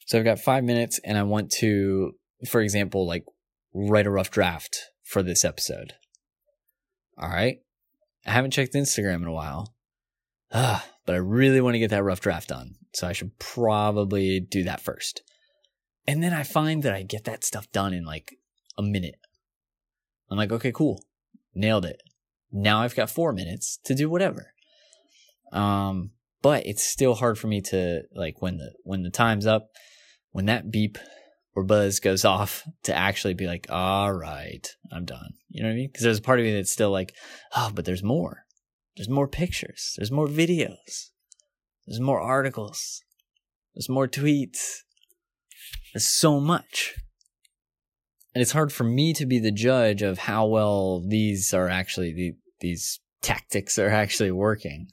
so 0.06 0.18
I've 0.18 0.24
got 0.24 0.38
five 0.38 0.64
minutes 0.64 1.00
and 1.04 1.16
I 1.16 1.22
want 1.22 1.50
to, 1.52 2.12
for 2.48 2.60
example, 2.60 3.06
like 3.06 3.24
write 3.72 4.06
a 4.06 4.10
rough 4.10 4.30
draft 4.30 4.76
for 5.02 5.22
this 5.22 5.44
episode. 5.44 5.94
All 7.18 7.28
right. 7.28 7.58
I 8.26 8.30
haven't 8.30 8.52
checked 8.52 8.74
Instagram 8.74 9.16
in 9.16 9.26
a 9.26 9.32
while. 9.32 9.74
Ah, 10.52 10.86
but 11.04 11.14
I 11.14 11.18
really 11.18 11.60
want 11.60 11.74
to 11.74 11.78
get 11.78 11.90
that 11.90 12.04
rough 12.04 12.20
draft 12.20 12.48
done. 12.48 12.76
So 12.92 13.08
I 13.08 13.12
should 13.12 13.38
probably 13.38 14.40
do 14.40 14.62
that 14.64 14.80
first. 14.80 15.22
And 16.06 16.22
then 16.22 16.32
I 16.32 16.42
find 16.42 16.82
that 16.82 16.94
I 16.94 17.02
get 17.02 17.24
that 17.24 17.44
stuff 17.44 17.70
done 17.72 17.92
in 17.92 18.04
like 18.04 18.36
a 18.78 18.82
minute. 18.82 19.16
I'm 20.30 20.36
like, 20.36 20.52
okay, 20.52 20.72
cool. 20.72 21.02
Nailed 21.54 21.84
it. 21.84 22.02
Now 22.52 22.82
I've 22.82 22.94
got 22.94 23.10
four 23.10 23.32
minutes 23.32 23.78
to 23.84 23.94
do 23.94 24.08
whatever. 24.08 24.52
Um, 25.52 26.10
but 26.44 26.66
it's 26.66 26.84
still 26.84 27.14
hard 27.14 27.38
for 27.38 27.46
me 27.46 27.62
to 27.62 28.02
like 28.14 28.42
when 28.42 28.58
the 28.58 28.70
when 28.82 29.02
the 29.02 29.08
time's 29.08 29.46
up, 29.46 29.70
when 30.32 30.44
that 30.44 30.70
beep 30.70 30.98
or 31.56 31.64
buzz 31.64 32.00
goes 32.00 32.22
off 32.36 32.68
to 32.82 32.94
actually 32.94 33.32
be 33.32 33.46
like, 33.46 33.66
all 33.70 34.12
right, 34.12 34.68
I'm 34.92 35.06
done. 35.06 35.30
You 35.48 35.62
know 35.62 35.70
what 35.70 35.72
I 35.72 35.76
mean? 35.76 35.88
Because 35.88 36.04
there's 36.04 36.18
a 36.18 36.22
part 36.22 36.40
of 36.40 36.44
me 36.44 36.54
that's 36.54 36.70
still 36.70 36.90
like, 36.90 37.14
oh, 37.56 37.72
but 37.74 37.86
there's 37.86 38.02
more. 38.02 38.44
There's 38.94 39.08
more 39.08 39.26
pictures. 39.26 39.94
There's 39.96 40.12
more 40.12 40.26
videos. 40.26 41.08
There's 41.86 42.00
more 42.00 42.20
articles. 42.20 43.02
There's 43.74 43.88
more 43.88 44.06
tweets. 44.06 44.80
There's 45.94 46.06
so 46.06 46.40
much. 46.40 46.94
And 48.34 48.42
it's 48.42 48.52
hard 48.52 48.70
for 48.70 48.84
me 48.84 49.14
to 49.14 49.24
be 49.24 49.38
the 49.38 49.50
judge 49.50 50.02
of 50.02 50.18
how 50.18 50.44
well 50.44 51.00
these 51.00 51.54
are 51.54 51.70
actually 51.70 52.12
the, 52.12 52.32
these 52.60 53.00
tactics 53.22 53.78
are 53.78 53.88
actually 54.02 54.30
working. 54.30 54.88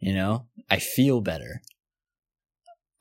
You 0.00 0.12
know, 0.14 0.46
I 0.70 0.78
feel 0.78 1.20
better. 1.20 1.62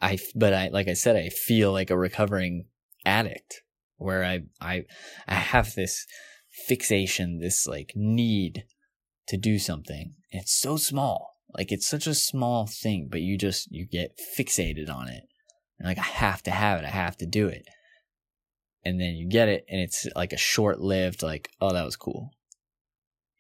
I, 0.01 0.19
but 0.35 0.53
I, 0.53 0.67
like 0.69 0.87
I 0.87 0.93
said, 0.93 1.15
I 1.15 1.29
feel 1.29 1.71
like 1.71 1.89
a 1.89 1.97
recovering 1.97 2.65
addict 3.05 3.61
where 3.97 4.23
I, 4.23 4.41
I, 4.61 4.83
I 5.27 5.35
have 5.35 5.73
this 5.73 6.05
fixation, 6.67 7.39
this 7.39 7.65
like 7.65 7.93
need 7.95 8.65
to 9.27 9.37
do 9.37 9.57
something. 9.57 10.13
And 10.31 10.41
it's 10.41 10.59
so 10.59 10.77
small. 10.77 11.37
Like 11.57 11.71
it's 11.71 11.87
such 11.87 12.07
a 12.07 12.13
small 12.13 12.67
thing, 12.67 13.07
but 13.09 13.21
you 13.21 13.37
just, 13.37 13.71
you 13.71 13.87
get 13.87 14.19
fixated 14.37 14.89
on 14.89 15.07
it. 15.07 15.23
And 15.79 15.87
like, 15.87 15.97
I 15.97 16.03
have 16.03 16.43
to 16.43 16.51
have 16.51 16.79
it. 16.79 16.85
I 16.85 16.89
have 16.89 17.17
to 17.17 17.25
do 17.25 17.47
it. 17.47 17.67
And 18.83 18.99
then 18.99 19.15
you 19.15 19.27
get 19.27 19.49
it 19.49 19.65
and 19.69 19.81
it's 19.81 20.05
like 20.15 20.33
a 20.33 20.37
short 20.37 20.79
lived, 20.79 21.23
like, 21.23 21.49
oh, 21.59 21.73
that 21.73 21.85
was 21.85 21.95
cool 21.95 22.31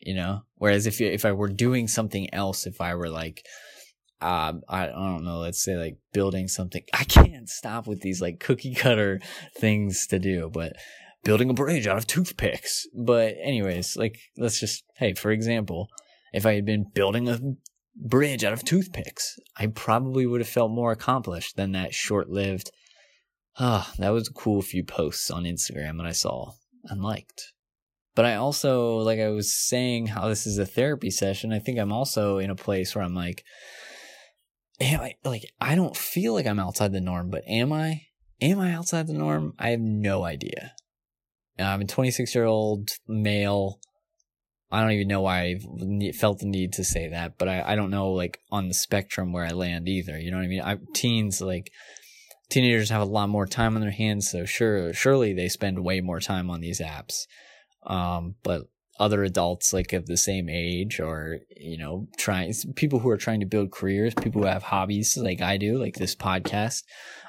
you 0.05 0.13
know. 0.13 0.43
Whereas 0.55 0.85
if 0.87 1.01
you, 1.01 1.07
if 1.07 1.25
I 1.25 1.33
were 1.33 1.49
doing 1.49 1.87
something 1.87 2.33
else, 2.33 2.65
if 2.65 2.79
I 2.79 2.95
were 2.95 3.09
like, 3.09 3.45
um, 4.21 4.61
I, 4.69 4.83
I 4.83 4.91
don't 4.91 5.25
know, 5.25 5.39
let's 5.39 5.63
say 5.63 5.75
like 5.75 5.97
building 6.13 6.47
something, 6.47 6.81
I 6.93 7.03
can't 7.03 7.49
stop 7.49 7.87
with 7.87 8.01
these 8.01 8.21
like 8.21 8.39
cookie 8.39 8.73
cutter 8.75 9.19
things 9.57 10.07
to 10.07 10.19
do, 10.19 10.49
but 10.51 10.73
building 11.23 11.49
a 11.49 11.53
bridge 11.53 11.87
out 11.87 11.97
of 11.97 12.07
toothpicks. 12.07 12.87
But 12.93 13.35
anyways, 13.41 13.97
like 13.97 14.19
let's 14.37 14.59
just 14.59 14.83
hey, 14.97 15.13
for 15.13 15.31
example, 15.31 15.89
if 16.31 16.45
I 16.45 16.53
had 16.53 16.65
been 16.65 16.85
building 16.93 17.27
a 17.27 17.39
bridge 17.95 18.43
out 18.43 18.53
of 18.53 18.63
toothpicks, 18.63 19.37
I 19.57 19.67
probably 19.67 20.25
would 20.25 20.41
have 20.41 20.49
felt 20.49 20.71
more 20.71 20.91
accomplished 20.91 21.57
than 21.57 21.73
that 21.73 21.93
short 21.93 22.29
lived. 22.29 22.71
Ah, 23.57 23.89
oh, 23.89 23.95
that 23.99 24.09
was 24.09 24.27
a 24.27 24.33
cool 24.33 24.61
few 24.61 24.83
posts 24.83 25.31
on 25.31 25.43
Instagram 25.43 25.97
that 25.97 26.05
I 26.05 26.11
saw 26.11 26.51
and 26.85 27.01
liked. 27.01 27.53
But 28.15 28.25
I 28.25 28.35
also, 28.35 28.97
like 28.97 29.19
I 29.19 29.29
was 29.29 29.53
saying, 29.53 30.07
how 30.07 30.29
this 30.29 30.47
is 30.47 30.57
a 30.57 30.65
therapy 30.65 31.09
session. 31.09 31.51
I 31.51 31.59
think 31.59 31.77
I'm 31.77 31.91
also 31.91 32.37
in 32.37 32.49
a 32.49 32.55
place 32.55 32.95
where 32.95 33.03
I'm 33.03 33.15
like, 33.15 33.43
am 34.79 35.01
I, 35.01 35.15
like, 35.23 35.51
I 35.59 35.75
don't 35.75 35.95
feel 35.95 36.33
like 36.33 36.47
I'm 36.47 36.59
outside 36.59 36.91
the 36.91 37.01
norm, 37.01 37.29
but 37.29 37.43
am 37.47 37.71
I? 37.71 38.03
Am 38.41 38.59
I 38.59 38.73
outside 38.73 39.07
the 39.07 39.13
norm? 39.13 39.53
I 39.57 39.69
have 39.69 39.79
no 39.79 40.23
idea. 40.23 40.73
I'm 41.57 41.81
a 41.81 41.85
26 41.85 42.35
year 42.35 42.45
old 42.45 42.89
male. 43.07 43.79
I 44.71 44.81
don't 44.81 44.91
even 44.91 45.07
know 45.07 45.21
why 45.21 45.55
I 45.55 46.11
felt 46.11 46.39
the 46.39 46.47
need 46.47 46.73
to 46.73 46.83
say 46.83 47.09
that, 47.09 47.37
but 47.37 47.47
I, 47.47 47.61
I 47.73 47.75
don't 47.75 47.91
know 47.91 48.11
like 48.11 48.39
on 48.51 48.67
the 48.67 48.73
spectrum 48.73 49.31
where 49.31 49.45
I 49.45 49.51
land 49.51 49.87
either. 49.87 50.19
You 50.19 50.31
know 50.31 50.37
what 50.37 50.43
I 50.43 50.49
mean? 50.49 50.61
I 50.61 50.77
teens 50.93 51.39
like 51.39 51.71
teenagers 52.49 52.89
have 52.89 53.01
a 53.01 53.05
lot 53.05 53.29
more 53.29 53.45
time 53.45 53.75
on 53.75 53.81
their 53.81 53.91
hands, 53.91 54.29
so 54.29 54.45
sure 54.45 54.93
surely 54.93 55.33
they 55.33 55.47
spend 55.47 55.83
way 55.83 56.01
more 56.01 56.19
time 56.19 56.49
on 56.49 56.59
these 56.59 56.81
apps. 56.81 57.25
Um, 57.85 58.35
but 58.43 58.63
other 58.99 59.23
adults 59.23 59.73
like 59.73 59.93
of 59.93 60.05
the 60.05 60.17
same 60.17 60.49
age 60.49 60.99
or 60.99 61.39
you 61.57 61.77
know 61.77 62.07
trying 62.17 62.53
people 62.75 62.99
who 62.99 63.09
are 63.09 63.17
trying 63.17 63.41
to 63.41 63.45
build 63.45 63.71
careers 63.71 64.13
people 64.13 64.41
who 64.41 64.47
have 64.47 64.63
hobbies 64.63 65.17
like 65.17 65.41
i 65.41 65.57
do 65.57 65.77
like 65.77 65.95
this 65.95 66.15
podcast 66.15 66.83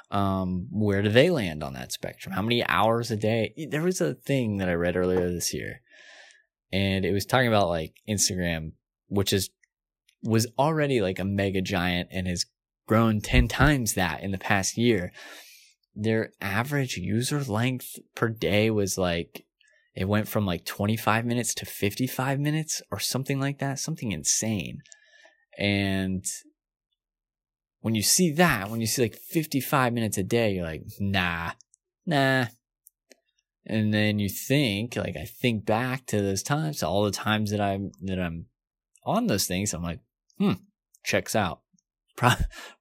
um, 0.09 0.67
where 0.71 1.01
do 1.01 1.09
they 1.09 1.29
land 1.29 1.61
on 1.65 1.73
that 1.73 1.91
spectrum? 1.91 2.33
How 2.33 2.41
many 2.41 2.65
hours 2.65 3.11
a 3.11 3.17
day? 3.17 3.53
There 3.69 3.81
was 3.81 3.99
a 3.99 4.13
thing 4.13 4.55
that 4.57 4.69
i 4.69 4.73
read 4.73 4.95
earlier 4.95 5.29
this 5.29 5.53
year 5.53 5.81
and 6.71 7.03
it 7.03 7.11
was 7.11 7.25
talking 7.25 7.49
about 7.49 7.67
like 7.67 7.95
instagram 8.07 8.71
which 9.09 9.33
is 9.33 9.49
was 10.23 10.47
already 10.57 11.01
like 11.01 11.19
a 11.19 11.25
mega 11.25 11.61
giant 11.61 12.09
and 12.11 12.27
has 12.27 12.45
grown 12.87 13.21
10 13.21 13.47
times 13.47 13.93
that 13.93 14.23
in 14.23 14.31
the 14.31 14.37
past 14.37 14.77
year. 14.77 15.11
Their 15.95 16.31
average 16.41 16.97
user 16.97 17.43
length 17.43 17.97
per 18.15 18.29
day 18.29 18.69
was 18.69 18.97
like 18.97 19.45
it 19.97 20.07
went 20.07 20.27
from 20.27 20.45
like 20.45 20.63
25 20.63 21.25
minutes 21.25 21.55
to 21.55 21.65
55 21.65 22.39
minutes 22.39 22.83
or 22.91 22.99
something 22.99 23.39
like 23.39 23.57
that, 23.57 23.79
something 23.79 24.11
insane. 24.11 24.83
And 25.57 26.23
when 27.81 27.95
you 27.95 28.03
see 28.03 28.31
that, 28.33 28.69
when 28.69 28.79
you 28.79 28.85
see 28.85 29.01
like 29.01 29.15
55 29.15 29.93
minutes 29.93 30.19
a 30.19 30.23
day, 30.23 30.53
you're 30.53 30.65
like, 30.65 30.83
nah, 30.99 31.53
nah. 32.05 32.45
And 33.65 33.91
then 33.91 34.19
you 34.19 34.29
think, 34.29 34.95
like, 34.95 35.17
I 35.17 35.25
think 35.25 35.65
back 35.65 36.05
to 36.05 36.21
those 36.21 36.43
times, 36.43 36.79
to 36.79 36.87
all 36.87 37.03
the 37.03 37.11
times 37.11 37.49
that 37.49 37.59
I'm, 37.59 37.89
that 38.03 38.19
I'm 38.19 38.45
on 39.03 39.25
those 39.25 39.47
things. 39.47 39.73
I'm 39.73 39.81
like, 39.81 39.99
hmm, 40.37 40.53
checks 41.03 41.35
out. 41.35 41.61
Pro- 42.15 42.29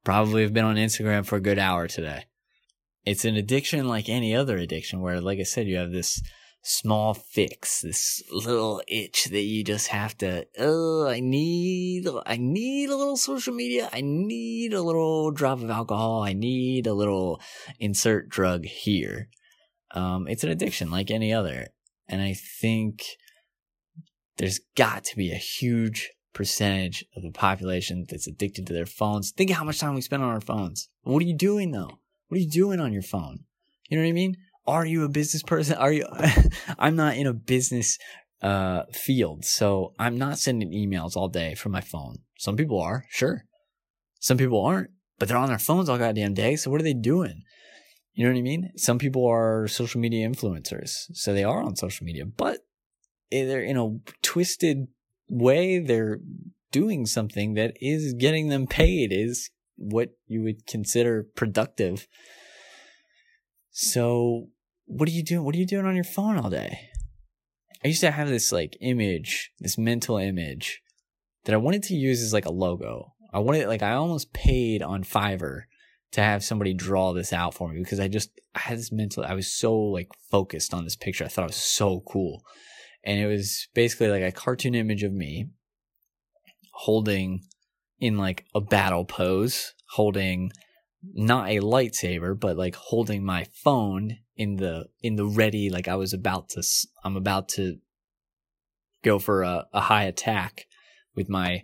probably 0.04 0.42
have 0.42 0.52
been 0.52 0.66
on 0.66 0.76
Instagram 0.76 1.24
for 1.24 1.36
a 1.36 1.40
good 1.40 1.58
hour 1.58 1.88
today. 1.88 2.26
It's 3.06 3.24
an 3.24 3.36
addiction 3.36 3.88
like 3.88 4.10
any 4.10 4.34
other 4.34 4.58
addiction 4.58 5.00
where, 5.00 5.18
like 5.20 5.38
I 5.38 5.44
said, 5.44 5.66
you 5.66 5.76
have 5.78 5.92
this, 5.92 6.20
small 6.66 7.14
fix, 7.14 7.82
this 7.82 8.22
little 8.30 8.82
itch 8.88 9.26
that 9.26 9.42
you 9.42 9.62
just 9.62 9.88
have 9.88 10.18
to, 10.18 10.46
oh, 10.58 11.06
I 11.06 11.20
need, 11.20 12.08
I 12.26 12.36
need 12.36 12.90
a 12.90 12.96
little 12.96 13.16
social 13.16 13.54
media. 13.54 13.88
I 13.92 14.00
need 14.02 14.72
a 14.72 14.82
little 14.82 15.30
drop 15.30 15.62
of 15.62 15.70
alcohol. 15.70 16.22
I 16.22 16.32
need 16.32 16.86
a 16.86 16.94
little 16.94 17.40
insert 17.78 18.28
drug 18.28 18.64
here. 18.64 19.28
Um, 19.92 20.26
it's 20.26 20.42
an 20.42 20.50
addiction 20.50 20.90
like 20.90 21.10
any 21.10 21.32
other. 21.32 21.68
And 22.08 22.20
I 22.20 22.34
think 22.34 23.04
there's 24.36 24.60
got 24.76 25.04
to 25.04 25.16
be 25.16 25.30
a 25.30 25.36
huge 25.36 26.10
percentage 26.32 27.04
of 27.16 27.22
the 27.22 27.30
population 27.30 28.04
that's 28.08 28.26
addicted 28.26 28.66
to 28.66 28.72
their 28.72 28.86
phones. 28.86 29.30
Think 29.30 29.50
of 29.50 29.56
how 29.56 29.64
much 29.64 29.78
time 29.78 29.94
we 29.94 30.00
spend 30.00 30.22
on 30.22 30.30
our 30.30 30.40
phones. 30.40 30.88
What 31.02 31.22
are 31.22 31.26
you 31.26 31.36
doing 31.36 31.70
though? 31.70 32.00
What 32.28 32.38
are 32.38 32.42
you 32.42 32.50
doing 32.50 32.80
on 32.80 32.92
your 32.92 33.02
phone? 33.02 33.44
You 33.88 33.96
know 33.96 34.02
what 34.02 34.10
I 34.10 34.12
mean? 34.12 34.36
Are 34.66 34.84
you 34.84 35.04
a 35.04 35.08
business 35.08 35.42
person? 35.42 35.76
Are 35.76 35.92
you? 35.92 36.06
I'm 36.78 36.96
not 36.96 37.16
in 37.16 37.26
a 37.26 37.32
business 37.32 37.98
uh, 38.42 38.82
field, 38.92 39.44
so 39.44 39.94
I'm 39.98 40.18
not 40.18 40.38
sending 40.38 40.72
emails 40.72 41.16
all 41.16 41.28
day 41.28 41.54
from 41.54 41.72
my 41.72 41.80
phone. 41.80 42.16
Some 42.38 42.56
people 42.56 42.80
are, 42.80 43.04
sure. 43.10 43.44
Some 44.18 44.36
people 44.36 44.64
aren't, 44.64 44.90
but 45.18 45.28
they're 45.28 45.36
on 45.36 45.48
their 45.48 45.58
phones 45.58 45.88
all 45.88 45.98
goddamn 45.98 46.34
day. 46.34 46.56
So 46.56 46.70
what 46.70 46.80
are 46.80 46.84
they 46.84 46.94
doing? 46.94 47.42
You 48.14 48.24
know 48.24 48.32
what 48.32 48.38
I 48.38 48.42
mean? 48.42 48.72
Some 48.76 48.98
people 48.98 49.26
are 49.26 49.68
social 49.68 50.00
media 50.00 50.26
influencers, 50.28 51.06
so 51.12 51.32
they 51.34 51.44
are 51.44 51.62
on 51.62 51.76
social 51.76 52.04
media, 52.04 52.24
but 52.24 52.60
they're 53.30 53.62
in 53.62 53.76
a 53.76 53.98
twisted 54.22 54.88
way. 55.28 55.78
They're 55.78 56.20
doing 56.72 57.06
something 57.06 57.54
that 57.54 57.74
is 57.80 58.14
getting 58.14 58.48
them 58.48 58.66
paid, 58.66 59.10
is 59.12 59.50
what 59.76 60.10
you 60.26 60.42
would 60.42 60.66
consider 60.66 61.26
productive. 61.34 62.08
So 63.70 64.48
what 64.86 65.08
are 65.08 65.12
you 65.12 65.22
doing? 65.22 65.44
What 65.44 65.54
are 65.54 65.58
you 65.58 65.66
doing 65.66 65.84
on 65.84 65.94
your 65.94 66.04
phone 66.04 66.38
all 66.38 66.50
day? 66.50 66.88
I 67.84 67.88
used 67.88 68.00
to 68.00 68.10
have 68.10 68.28
this 68.28 68.52
like 68.52 68.76
image, 68.80 69.52
this 69.60 69.76
mental 69.76 70.16
image 70.16 70.80
that 71.44 71.54
I 71.54 71.58
wanted 71.58 71.82
to 71.84 71.94
use 71.94 72.22
as 72.22 72.32
like 72.32 72.46
a 72.46 72.52
logo. 72.52 73.12
I 73.32 73.40
wanted 73.40 73.68
like 73.68 73.82
I 73.82 73.92
almost 73.92 74.32
paid 74.32 74.82
on 74.82 75.04
Fiverr 75.04 75.62
to 76.12 76.22
have 76.22 76.44
somebody 76.44 76.72
draw 76.72 77.12
this 77.12 77.32
out 77.32 77.54
for 77.54 77.68
me 77.68 77.80
because 77.80 78.00
I 78.00 78.08
just 78.08 78.30
I 78.54 78.60
had 78.60 78.78
this 78.78 78.92
mental 78.92 79.24
I 79.24 79.34
was 79.34 79.52
so 79.52 79.76
like 79.76 80.08
focused 80.30 80.72
on 80.72 80.84
this 80.84 80.96
picture. 80.96 81.24
I 81.24 81.28
thought 81.28 81.44
it 81.44 81.48
was 81.48 81.56
so 81.56 82.02
cool. 82.08 82.42
And 83.04 83.20
it 83.20 83.26
was 83.26 83.68
basically 83.74 84.08
like 84.08 84.22
a 84.22 84.32
cartoon 84.32 84.74
image 84.74 85.02
of 85.02 85.12
me 85.12 85.50
holding 86.72 87.40
in 88.00 88.18
like 88.18 88.44
a 88.54 88.60
battle 88.60 89.04
pose, 89.04 89.74
holding 89.90 90.50
not 91.14 91.48
a 91.48 91.60
lightsaber, 91.60 92.38
but 92.38 92.56
like 92.56 92.74
holding 92.74 93.24
my 93.24 93.46
phone 93.64 94.18
in 94.36 94.56
the 94.56 94.86
in 95.02 95.16
the 95.16 95.26
ready, 95.26 95.70
like 95.70 95.88
I 95.88 95.96
was 95.96 96.12
about 96.12 96.50
to, 96.50 96.62
I'm 97.04 97.16
about 97.16 97.48
to 97.50 97.78
go 99.02 99.18
for 99.18 99.42
a, 99.42 99.66
a 99.72 99.80
high 99.80 100.04
attack 100.04 100.66
with 101.14 101.28
my 101.28 101.62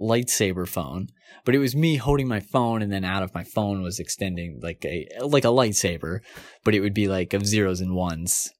lightsaber 0.00 0.66
phone. 0.66 1.08
But 1.44 1.54
it 1.54 1.58
was 1.58 1.76
me 1.76 1.96
holding 1.96 2.28
my 2.28 2.40
phone, 2.40 2.82
and 2.82 2.92
then 2.92 3.04
out 3.04 3.22
of 3.22 3.34
my 3.34 3.44
phone 3.44 3.82
was 3.82 3.98
extending 3.98 4.60
like 4.62 4.84
a 4.84 5.08
like 5.20 5.44
a 5.44 5.48
lightsaber, 5.48 6.20
but 6.64 6.74
it 6.74 6.80
would 6.80 6.94
be 6.94 7.08
like 7.08 7.32
of 7.32 7.46
zeros 7.46 7.80
and 7.80 7.94
ones 7.94 8.50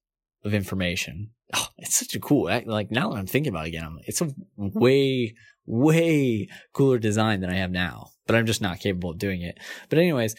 of 0.45 0.55
information. 0.55 1.31
Oh, 1.55 1.69
it's 1.79 1.97
such 1.97 2.15
a 2.15 2.21
cool 2.21 2.51
act, 2.51 2.67
like 2.67 2.91
now 2.91 3.11
that 3.11 3.19
I'm 3.19 3.27
thinking 3.27 3.53
about 3.53 3.67
it 3.67 3.69
again, 3.69 3.85
I'm, 3.85 3.99
it's 4.07 4.21
a 4.21 4.31
way 4.57 5.35
way 5.67 6.49
cooler 6.73 6.99
design 6.99 7.41
than 7.41 7.51
I 7.51 7.57
have 7.57 7.71
now, 7.71 8.11
but 8.29 8.37
I'm 8.37 8.47
just 8.47 8.63
not 8.63 8.79
capable 8.79 9.11
of 9.11 9.19
doing 9.19 9.43
it. 9.43 9.59
But 9.89 9.99
anyways, 9.99 10.37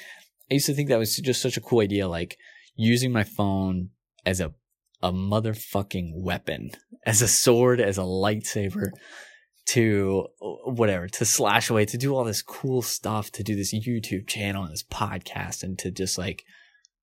I 0.49 0.53
used 0.53 0.67
to 0.67 0.73
think 0.73 0.87
that 0.87 0.99
was 0.99 1.17
just 1.17 1.41
such 1.41 1.57
a 1.57 1.61
cool 1.61 1.81
idea, 1.81 2.07
like 2.07 2.37
using 2.75 3.11
my 3.11 3.25
phone 3.25 3.89
as 4.25 4.39
a 4.39 4.53
a 5.01 5.11
motherfucking 5.11 6.11
weapon, 6.13 6.71
as 7.05 7.21
a 7.21 7.27
sword, 7.27 7.81
as 7.81 7.97
a 7.97 8.01
lightsaber, 8.01 8.91
to 9.67 10.27
uh, 10.41 10.71
whatever, 10.71 11.07
to 11.07 11.25
slash 11.25 11.69
away, 11.69 11.85
to 11.85 11.97
do 11.97 12.15
all 12.15 12.23
this 12.23 12.41
cool 12.41 12.81
stuff, 12.81 13.31
to 13.31 13.43
do 13.43 13.55
this 13.55 13.73
YouTube 13.73 14.27
channel 14.27 14.63
and 14.63 14.71
this 14.71 14.83
podcast, 14.83 15.63
and 15.63 15.77
to 15.79 15.91
just 15.91 16.17
like 16.17 16.43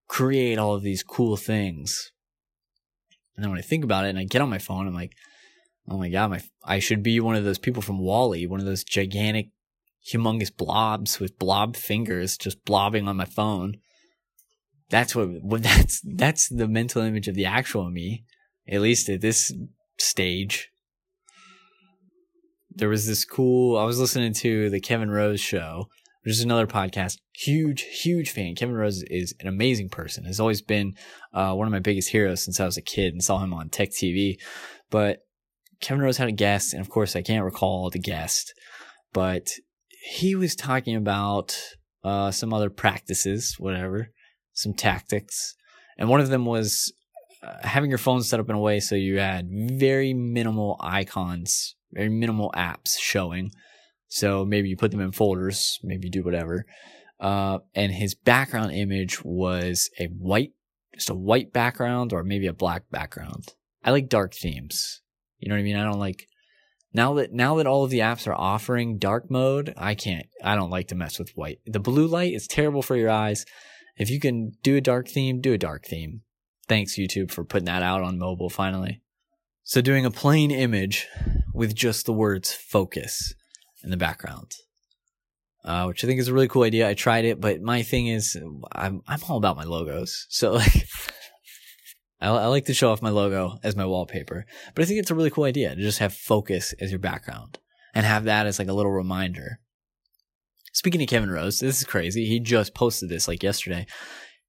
create 0.09 0.59
all 0.59 0.75
of 0.75 0.83
these 0.83 1.03
cool 1.03 1.37
things. 1.37 2.13
And 3.35 3.45
then 3.45 3.51
when 3.51 3.59
I 3.59 3.63
think 3.63 3.85
about 3.85 4.07
it 4.07 4.11
and 4.11 4.19
I 4.19 4.25
get 4.25 4.41
on 4.41 4.49
my 4.49 4.59
phone, 4.59 4.87
I'm 4.87 4.95
like, 4.95 5.13
oh 5.89 5.99
my 5.99 6.09
god, 6.09 6.31
my 6.31 6.43
I 6.65 6.79
should 6.79 7.03
be 7.03 7.19
one 7.21 7.35
of 7.35 7.45
those 7.45 7.59
people 7.59 7.83
from 7.83 7.99
WALL-E, 7.99 8.47
one 8.47 8.61
of 8.61 8.67
those 8.67 8.85
gigantic, 8.85 9.49
humongous 10.13 10.55
blobs 10.55 11.21
with 11.21 11.39
blob 11.39 11.77
fingers 11.77 12.37
just 12.37 12.65
blobbing 12.65 13.09
on 13.09 13.17
my 13.17 13.25
phone. 13.25 13.79
That's 14.89 15.15
what, 15.15 15.29
that's 15.63 16.01
that's 16.05 16.49
the 16.49 16.69
mental 16.69 17.03
image 17.03 17.29
of 17.29 17.35
the 17.35 17.47
actual 17.47 17.91
me, 17.91 18.25
at 18.69 18.81
least 18.81 19.09
at 19.09 19.21
this 19.21 19.53
stage. 19.99 20.71
There 22.71 22.89
was 22.89 23.07
this 23.07 23.25
cool. 23.25 23.79
I 23.79 23.85
was 23.85 23.99
listening 23.99 24.35
to 24.35 24.69
the 24.69 24.81
Kevin 24.81 25.11
Rose 25.11 25.41
show, 25.41 25.89
which 26.23 26.35
is 26.35 26.43
another 26.43 26.67
podcast. 26.67 27.19
Huge, 27.33 27.83
huge 27.83 28.31
fan. 28.31 28.55
Kevin 28.55 28.75
Rose 28.75 29.03
is 29.05 29.35
an 29.41 29.49
amazing 29.49 29.89
person. 29.89 30.25
Has 30.25 30.41
always 30.41 30.61
been 30.61 30.95
uh, 31.33 31.55
one 31.55 31.67
of 31.67 31.73
my 31.73 31.79
biggest 31.79 32.11
heroes 32.11 32.45
since 32.45 32.61
I 32.61 32.67
was 32.67 32.77
a 32.77 32.83
kid 32.83 33.15
and 33.15 33.25
saw 33.25 33.39
him 33.39 33.55
on 33.55 33.71
Tech 33.71 33.91
TV. 33.91 34.37
But 34.91 35.21
Kevin 35.81 36.03
Rose 36.03 36.19
had 36.19 36.29
a 36.29 36.33
guest, 36.33 36.75
and 36.75 36.83
of 36.83 36.91
course, 36.91 37.17
I 37.17 37.23
can't 37.23 37.45
recall 37.45 37.89
the 37.89 37.99
guest, 37.99 38.53
but 39.13 39.49
he 40.07 40.37
was 40.37 40.55
talking 40.55 40.95
about 40.95 41.59
uh, 42.05 42.31
some 42.31 42.53
other 42.53 42.71
practices, 42.71 43.57
whatever, 43.59 44.13
some 44.53 44.73
tactics, 44.73 45.55
and 45.99 46.09
one 46.09 46.21
of 46.21 46.29
them 46.29 46.47
was 46.47 46.93
uh, 47.43 47.57
having 47.67 47.91
your 47.91 47.99
phone 47.99 48.23
set 48.23 48.39
up 48.39 48.49
in 48.49 48.55
a 48.55 48.61
way 48.61 48.81
so 48.81 48.95
you 48.95 49.19
had 49.19 49.49
very 49.51 50.15
minimal 50.15 50.77
icons, 50.81 51.75
very 51.93 52.09
minimal 52.09 52.53
apps 52.57 52.99
showing. 52.99 53.51
So 54.09 54.45
maybe 54.45 54.69
you 54.69 54.77
put 54.77 54.93
them 54.93 55.01
in 55.01 55.13
folders, 55.13 55.81
maybe 55.83 56.07
you 56.07 56.13
do 56.13 56.23
whatever. 56.23 56.65
Uh, 57.19 57.59
and 57.75 57.93
his 57.93 58.15
background 58.15 58.73
image 58.73 59.25
was 59.25 59.91
a 59.99 60.07
white, 60.07 60.53
just 60.95 61.11
a 61.11 61.15
white 61.15 61.53
background 61.53 62.13
or 62.13 62.23
maybe 62.23 62.47
a 62.47 62.53
black 62.53 62.85
background. 62.91 63.55
I 63.83 63.91
like 63.91 64.09
dark 64.09 64.35
themes. 64.35 65.03
You 65.39 65.49
know 65.49 65.57
what 65.57 65.61
I 65.61 65.65
mean? 65.65 65.77
I 65.77 65.85
don't 65.85 65.99
like 65.99 66.29
now 66.97 67.13
that 67.15 67.31
now 67.31 67.57
that 67.57 67.67
all 67.67 67.85
of 67.85 67.91
the 67.91 67.99
apps 67.99 68.27
are 68.27 68.35
offering 68.35 68.97
dark 68.97 69.31
mode, 69.31 69.75
I 69.77 69.95
can't 69.95 70.27
I 70.43 70.57
don't 70.57 70.71
like 70.71 70.89
to 70.89 70.95
mess 70.95 71.19
with 71.19 71.37
white. 71.37 71.61
The 71.67 71.79
blue 71.79 72.07
light 72.07 72.33
is 72.33 72.47
terrible 72.47 72.81
for 72.81 72.97
your 72.97 73.11
eyes. 73.11 73.45
If 73.99 74.09
you 74.09 74.19
can 74.19 74.53
do 74.63 74.77
a 74.77 74.81
dark 74.81 75.07
theme, 75.07 75.43
do 75.43 75.53
a 75.53 75.59
dark 75.59 75.85
theme. 75.85 76.23
Thanks 76.69 76.99
YouTube 76.99 77.31
for 77.31 77.45
putting 77.45 77.67
that 77.67 77.83
out 77.83 78.03
on 78.03 78.19
mobile 78.19 78.49
finally. 78.49 79.03
So 79.63 79.83
doing 79.83 80.07
a 80.07 80.11
plain 80.11 80.51
image 80.51 81.07
with 81.53 81.75
just 81.75 82.07
the 82.07 82.15
words 82.15 82.55
focus 82.55 83.35
in 83.85 83.91
the 83.91 83.97
background. 83.99 84.53
Uh, 85.65 85.87
which 85.87 86.03
I 86.03 86.07
think 86.07 86.21
is 86.21 86.29
a 86.29 86.33
really 86.33 86.49
cool 86.49 86.63
idea. 86.63 86.89
I 86.89 86.95
tried 86.95 87.25
it, 87.25 87.41
but 87.41 87.61
my 87.61 87.83
thing 87.83 88.07
is, 88.07 88.37
I'm 88.73 89.03
I'm 89.07 89.21
all 89.29 89.37
about 89.37 89.57
my 89.57 89.65
logos. 89.65 90.27
So 90.31 90.53
like, 90.53 90.87
I, 92.21 92.29
I, 92.29 92.47
like 92.47 92.65
to 92.67 92.75
show 92.75 92.91
off 92.91 93.03
my 93.03 93.11
logo 93.11 93.59
as 93.63 93.77
my 93.77 93.85
wallpaper, 93.85 94.47
but 94.75 94.83
I 94.83 94.87
think 94.87 95.01
it's 95.01 95.11
a 95.11 95.15
really 95.15 95.31
cool 95.31 95.45
idea 95.45 95.75
to 95.75 95.81
just 95.81 95.99
have 95.99 96.15
focus 96.15 96.75
as 96.81 96.91
your 96.91 96.99
background 96.99 97.59
and 97.95 98.07
have 98.07 98.25
that 98.25 98.47
as 98.47 98.59
like 98.59 98.69
a 98.69 98.73
little 98.73 98.93
reminder. 98.93 99.61
Speaking 100.73 101.03
of 101.03 101.09
Kevin 101.09 101.31
Rose, 101.31 101.61
this 101.61 101.79
is 101.79 101.85
crazy. 101.85 102.27
He 102.27 102.39
just 102.41 102.75
posted 102.75 103.09
this 103.09 103.29
like 103.29 103.43
yesterday. 103.43 103.87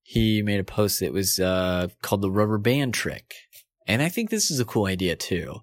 He 0.01 0.41
made 0.41 0.60
a 0.60 0.65
post 0.65 0.99
that 0.99 1.13
was 1.13 1.39
uh, 1.39 1.88
called 2.01 2.21
the 2.21 2.32
rubber 2.32 2.58
band 2.58 2.93
trick. 2.93 3.34
And 3.88 4.01
I 4.01 4.10
think 4.10 4.30
this 4.30 4.51
is 4.51 4.60
a 4.60 4.65
cool 4.65 4.86
idea 4.86 5.15
too. 5.15 5.62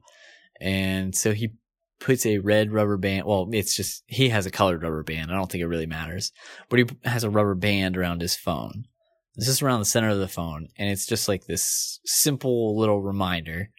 And 0.60 1.14
so 1.14 1.32
he 1.32 1.52
puts 2.00 2.24
a 2.26 2.38
red 2.38 2.72
rubber 2.72 2.96
band. 2.96 3.26
Well, 3.26 3.48
it's 3.52 3.76
just, 3.76 4.04
he 4.06 4.30
has 4.30 4.46
a 4.46 4.50
colored 4.50 4.82
rubber 4.82 5.02
band. 5.02 5.30
I 5.30 5.34
don't 5.34 5.50
think 5.50 5.62
it 5.62 5.66
really 5.66 5.86
matters, 5.86 6.32
but 6.68 6.78
he 6.78 6.86
has 7.04 7.24
a 7.24 7.30
rubber 7.30 7.54
band 7.54 7.96
around 7.96 8.20
his 8.20 8.36
phone. 8.36 8.84
This 9.36 9.48
is 9.48 9.62
around 9.62 9.80
the 9.80 9.86
center 9.86 10.10
of 10.10 10.18
the 10.18 10.28
phone. 10.28 10.68
And 10.78 10.88
it's 10.88 11.06
just 11.06 11.28
like 11.28 11.46
this 11.46 12.00
simple 12.04 12.78
little 12.78 13.02
reminder. 13.02 13.70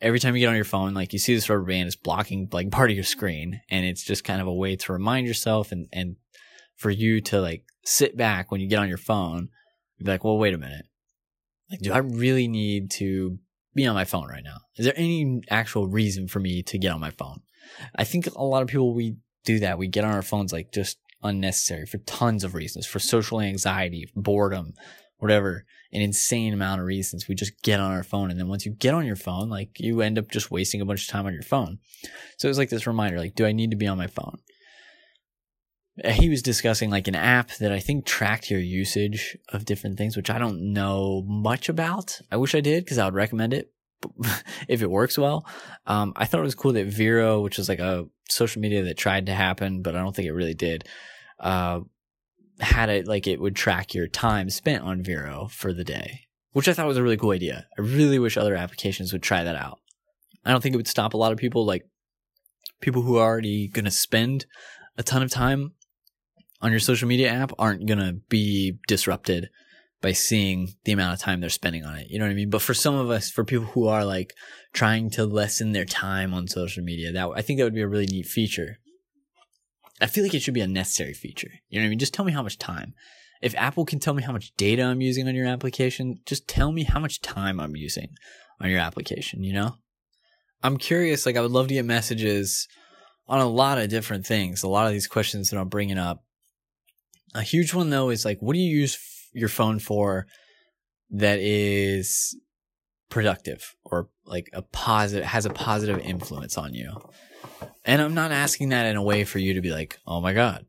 Every 0.00 0.18
time 0.18 0.34
you 0.34 0.40
get 0.40 0.48
on 0.48 0.56
your 0.56 0.64
phone, 0.64 0.94
like 0.94 1.12
you 1.12 1.18
see 1.18 1.34
this 1.34 1.48
rubber 1.48 1.64
band 1.64 1.86
is 1.86 1.96
blocking 1.96 2.48
like 2.50 2.70
part 2.70 2.90
of 2.90 2.96
your 2.96 3.04
screen. 3.04 3.60
And 3.70 3.86
it's 3.86 4.02
just 4.02 4.24
kind 4.24 4.40
of 4.40 4.48
a 4.48 4.54
way 4.54 4.74
to 4.76 4.92
remind 4.92 5.26
yourself 5.26 5.70
and, 5.70 5.86
and 5.92 6.16
for 6.76 6.90
you 6.90 7.20
to 7.22 7.40
like 7.40 7.64
sit 7.84 8.16
back 8.16 8.50
when 8.50 8.60
you 8.60 8.68
get 8.68 8.80
on 8.80 8.88
your 8.88 8.98
phone. 8.98 9.48
Be 9.98 10.10
like, 10.10 10.24
well, 10.24 10.38
wait 10.38 10.54
a 10.54 10.58
minute. 10.58 10.86
Like, 11.70 11.80
do 11.80 11.92
I 11.92 11.98
really 11.98 12.48
need 12.48 12.90
to 12.92 13.38
be 13.74 13.86
on 13.86 13.94
my 13.94 14.04
phone 14.04 14.28
right 14.28 14.42
now? 14.44 14.58
Is 14.76 14.84
there 14.84 14.94
any 14.96 15.42
actual 15.48 15.86
reason 15.86 16.26
for 16.26 16.40
me 16.40 16.62
to 16.64 16.78
get 16.78 16.92
on 16.92 17.00
my 17.00 17.10
phone? 17.10 17.40
I 17.96 18.04
think 18.04 18.26
a 18.26 18.42
lot 18.42 18.62
of 18.62 18.68
people, 18.68 18.94
we 18.94 19.16
do 19.44 19.60
that. 19.60 19.78
We 19.78 19.86
get 19.86 20.04
on 20.04 20.12
our 20.12 20.22
phones 20.22 20.52
like 20.52 20.72
just 20.72 20.98
unnecessary 21.22 21.86
for 21.86 21.98
tons 21.98 22.44
of 22.44 22.54
reasons, 22.54 22.86
for 22.86 22.98
social 22.98 23.40
anxiety, 23.40 24.08
boredom, 24.14 24.74
whatever, 25.18 25.64
an 25.92 26.00
insane 26.00 26.52
amount 26.52 26.80
of 26.80 26.86
reasons. 26.86 27.28
We 27.28 27.34
just 27.34 27.62
get 27.62 27.80
on 27.80 27.92
our 27.92 28.02
phone. 28.02 28.30
And 28.30 28.38
then 28.38 28.48
once 28.48 28.66
you 28.66 28.72
get 28.72 28.94
on 28.94 29.06
your 29.06 29.16
phone, 29.16 29.48
like 29.48 29.78
you 29.78 30.00
end 30.00 30.18
up 30.18 30.30
just 30.30 30.50
wasting 30.50 30.80
a 30.80 30.84
bunch 30.84 31.02
of 31.02 31.08
time 31.08 31.26
on 31.26 31.32
your 31.32 31.42
phone. 31.42 31.78
So 32.38 32.48
it's 32.48 32.58
like 32.58 32.70
this 32.70 32.86
reminder, 32.86 33.18
like, 33.18 33.34
do 33.34 33.46
I 33.46 33.52
need 33.52 33.70
to 33.70 33.76
be 33.76 33.86
on 33.86 33.98
my 33.98 34.06
phone? 34.06 34.38
he 36.04 36.28
was 36.28 36.42
discussing 36.42 36.90
like 36.90 37.06
an 37.06 37.14
app 37.14 37.50
that 37.56 37.70
I 37.72 37.78
think 37.78 38.06
tracked 38.06 38.50
your 38.50 38.60
usage 38.60 39.36
of 39.50 39.64
different 39.64 39.98
things, 39.98 40.16
which 40.16 40.30
I 40.30 40.38
don't 40.38 40.72
know 40.72 41.22
much 41.26 41.68
about. 41.68 42.18
I 42.30 42.36
wish 42.36 42.54
I 42.54 42.60
did 42.60 42.84
because 42.84 42.98
I 42.98 43.04
would 43.04 43.14
recommend 43.14 43.52
it 43.52 43.72
if 44.68 44.82
it 44.82 44.90
works 44.90 45.18
well. 45.18 45.46
Um, 45.86 46.14
I 46.16 46.24
thought 46.24 46.40
it 46.40 46.44
was 46.44 46.54
cool 46.54 46.72
that 46.72 46.86
Vero, 46.86 47.40
which 47.40 47.58
is 47.58 47.68
like 47.68 47.78
a 47.78 48.06
social 48.28 48.62
media 48.62 48.82
that 48.84 48.96
tried 48.96 49.26
to 49.26 49.34
happen, 49.34 49.82
but 49.82 49.94
I 49.94 49.98
don't 49.98 50.16
think 50.16 50.28
it 50.28 50.32
really 50.32 50.54
did, 50.54 50.88
uh, 51.42 51.80
had 52.60 52.88
it 52.88 53.06
like 53.06 53.26
it 53.26 53.40
would 53.40 53.56
track 53.56 53.92
your 53.94 54.06
time 54.06 54.48
spent 54.48 54.84
on 54.84 55.02
Vero 55.02 55.48
for 55.50 55.72
the 55.72 55.84
day, 55.84 56.20
which 56.52 56.68
I 56.68 56.72
thought 56.72 56.86
was 56.86 56.96
a 56.96 57.02
really 57.02 57.16
cool 57.16 57.32
idea. 57.32 57.66
I 57.78 57.82
really 57.82 58.18
wish 58.18 58.36
other 58.36 58.54
applications 58.54 59.12
would 59.12 59.22
try 59.22 59.42
that 59.42 59.56
out. 59.56 59.80
I 60.44 60.50
don't 60.50 60.62
think 60.62 60.74
it 60.74 60.78
would 60.78 60.88
stop 60.88 61.14
a 61.14 61.18
lot 61.18 61.32
of 61.32 61.38
people, 61.38 61.66
like 61.66 61.84
people 62.80 63.02
who 63.02 63.16
are 63.16 63.26
already 63.26 63.68
going 63.68 63.84
to 63.84 63.90
spend 63.90 64.46
a 64.96 65.02
ton 65.02 65.22
of 65.22 65.30
time 65.30 65.72
on 66.60 66.70
your 66.70 66.80
social 66.80 67.08
media 67.08 67.30
app 67.30 67.52
aren't 67.58 67.86
going 67.86 67.98
to 67.98 68.14
be 68.28 68.78
disrupted 68.86 69.50
by 70.00 70.12
seeing 70.12 70.74
the 70.84 70.92
amount 70.92 71.14
of 71.14 71.20
time 71.20 71.40
they're 71.40 71.48
spending 71.48 71.84
on 71.84 71.96
it. 71.96 72.08
You 72.10 72.18
know 72.18 72.24
what 72.24 72.32
I 72.32 72.34
mean? 72.34 72.50
But 72.50 72.62
for 72.62 72.74
some 72.74 72.94
of 72.94 73.10
us, 73.10 73.30
for 73.30 73.44
people 73.44 73.66
who 73.66 73.86
are 73.86 74.04
like 74.04 74.34
trying 74.72 75.10
to 75.10 75.24
lessen 75.24 75.72
their 75.72 75.84
time 75.84 76.34
on 76.34 76.48
social 76.48 76.82
media, 76.82 77.12
that 77.12 77.28
I 77.34 77.42
think 77.42 77.58
that 77.58 77.64
would 77.64 77.74
be 77.74 77.82
a 77.82 77.88
really 77.88 78.06
neat 78.06 78.26
feature. 78.26 78.78
I 80.02 80.06
feel 80.06 80.24
like 80.24 80.34
it 80.34 80.42
should 80.42 80.54
be 80.54 80.60
a 80.60 80.66
necessary 80.66 81.14
feature. 81.14 81.50
You 81.68 81.78
know 81.78 81.84
what 81.84 81.86
I 81.86 81.90
mean? 81.90 81.98
Just 81.98 82.12
tell 82.12 82.24
me 82.24 82.32
how 82.32 82.42
much 82.42 82.58
time. 82.58 82.94
If 83.40 83.54
Apple 83.56 83.84
can 83.84 83.98
tell 83.98 84.14
me 84.14 84.22
how 84.22 84.32
much 84.32 84.52
data 84.56 84.82
I'm 84.82 85.00
using 85.00 85.26
on 85.28 85.34
your 85.34 85.46
application, 85.46 86.20
just 86.26 86.46
tell 86.46 86.72
me 86.72 86.84
how 86.84 87.00
much 87.00 87.20
time 87.20 87.58
I'm 87.58 87.76
using 87.76 88.10
on 88.60 88.70
your 88.70 88.80
application, 88.80 89.42
you 89.42 89.52
know? 89.52 89.76
I'm 90.62 90.76
curious, 90.76 91.26
like 91.26 91.36
I 91.36 91.40
would 91.40 91.50
love 91.50 91.68
to 91.68 91.74
get 91.74 91.84
messages 91.84 92.68
on 93.26 93.40
a 93.40 93.48
lot 93.48 93.78
of 93.78 93.88
different 93.88 94.26
things. 94.26 94.62
A 94.62 94.68
lot 94.68 94.86
of 94.86 94.92
these 94.92 95.06
questions 95.08 95.50
that 95.50 95.58
I'm 95.58 95.68
bringing 95.68 95.98
up 95.98 96.22
a 97.34 97.42
huge 97.42 97.74
one 97.74 97.90
though 97.90 98.10
is 98.10 98.24
like, 98.24 98.38
what 98.40 98.54
do 98.54 98.58
you 98.58 98.76
use 98.76 98.94
f- 98.94 99.30
your 99.32 99.48
phone 99.48 99.78
for 99.78 100.26
that 101.10 101.38
is 101.40 102.36
productive 103.08 103.74
or 103.84 104.08
like 104.24 104.50
a 104.52 104.62
positive, 104.62 105.24
has 105.24 105.46
a 105.46 105.50
positive 105.50 105.98
influence 105.98 106.56
on 106.56 106.74
you? 106.74 106.92
And 107.84 108.00
I'm 108.00 108.14
not 108.14 108.32
asking 108.32 108.68
that 108.70 108.86
in 108.86 108.96
a 108.96 109.02
way 109.02 109.24
for 109.24 109.38
you 109.38 109.54
to 109.54 109.60
be 109.60 109.72
like, 109.72 109.98
oh 110.06 110.20
my 110.20 110.32
God, 110.32 110.66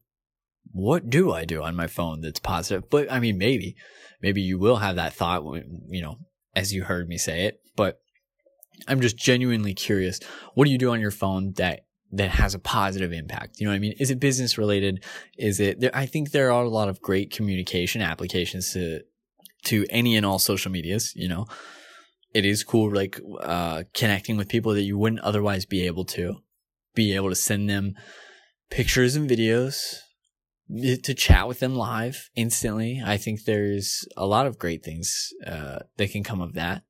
what 0.71 1.09
do 1.09 1.31
I 1.31 1.45
do 1.45 1.61
on 1.61 1.75
my 1.75 1.87
phone 1.87 2.21
that's 2.21 2.39
positive? 2.39 2.89
But 2.89 3.11
I 3.11 3.19
mean, 3.19 3.37
maybe, 3.37 3.75
maybe 4.21 4.41
you 4.41 4.57
will 4.57 4.77
have 4.77 4.95
that 4.95 5.13
thought, 5.13 5.43
you 5.87 6.01
know, 6.01 6.17
as 6.55 6.73
you 6.73 6.83
heard 6.83 7.07
me 7.07 7.17
say 7.17 7.45
it, 7.45 7.59
but 7.75 7.99
I'm 8.87 9.01
just 9.01 9.17
genuinely 9.17 9.73
curious. 9.73 10.19
What 10.55 10.65
do 10.65 10.71
you 10.71 10.77
do 10.77 10.91
on 10.91 10.99
your 10.99 11.11
phone 11.11 11.53
that 11.57 11.81
that 12.13 12.29
has 12.29 12.53
a 12.53 12.59
positive 12.59 13.11
impact. 13.11 13.59
You 13.59 13.65
know 13.65 13.71
what 13.71 13.77
I 13.77 13.79
mean? 13.79 13.95
Is 13.99 14.11
it 14.11 14.19
business 14.19 14.57
related? 14.57 15.03
Is 15.37 15.59
it 15.59 15.79
there, 15.79 15.89
I 15.95 16.05
think 16.05 16.29
there 16.29 16.51
are 16.51 16.63
a 16.63 16.69
lot 16.69 16.87
of 16.87 17.01
great 17.01 17.31
communication 17.31 18.01
applications 18.01 18.71
to 18.73 19.01
to 19.65 19.85
any 19.89 20.15
and 20.15 20.25
all 20.25 20.39
social 20.39 20.71
medias, 20.71 21.13
you 21.15 21.27
know. 21.27 21.47
It 22.33 22.45
is 22.45 22.63
cool 22.63 22.93
like 22.93 23.19
uh 23.41 23.83
connecting 23.93 24.37
with 24.37 24.47
people 24.47 24.73
that 24.73 24.83
you 24.83 24.97
wouldn't 24.97 25.21
otherwise 25.21 25.65
be 25.65 25.87
able 25.87 26.05
to 26.05 26.37
be 26.93 27.15
able 27.15 27.29
to 27.29 27.35
send 27.35 27.69
them 27.69 27.95
pictures 28.69 29.15
and 29.15 29.29
videos 29.29 29.97
to 31.03 31.13
chat 31.13 31.47
with 31.47 31.59
them 31.59 31.75
live 31.75 32.29
instantly. 32.35 33.01
I 33.05 33.17
think 33.17 33.43
there's 33.43 34.07
a 34.17 34.25
lot 34.25 34.47
of 34.47 34.57
great 34.57 34.83
things 34.83 35.29
uh 35.45 35.79
that 35.97 36.11
can 36.11 36.23
come 36.23 36.41
of 36.41 36.53
that. 36.53 36.83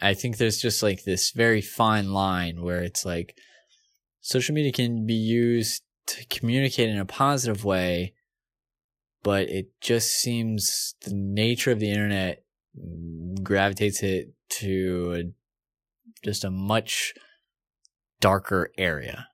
I 0.00 0.14
think 0.14 0.36
there's 0.36 0.58
just 0.58 0.82
like 0.82 1.04
this 1.04 1.30
very 1.30 1.60
fine 1.60 2.12
line 2.12 2.62
where 2.62 2.82
it's 2.82 3.04
like 3.04 3.36
social 4.20 4.54
media 4.54 4.72
can 4.72 5.06
be 5.06 5.14
used 5.14 5.82
to 6.06 6.24
communicate 6.26 6.88
in 6.88 6.98
a 6.98 7.04
positive 7.04 7.64
way, 7.64 8.14
but 9.22 9.48
it 9.48 9.66
just 9.80 10.10
seems 10.10 10.94
the 11.04 11.14
nature 11.14 11.70
of 11.70 11.80
the 11.80 11.90
internet 11.90 12.44
gravitates 13.42 14.02
it 14.02 14.28
to 14.48 15.14
a, 15.16 15.22
just 16.24 16.44
a 16.44 16.50
much 16.50 17.12
darker 18.20 18.70
area, 18.78 19.28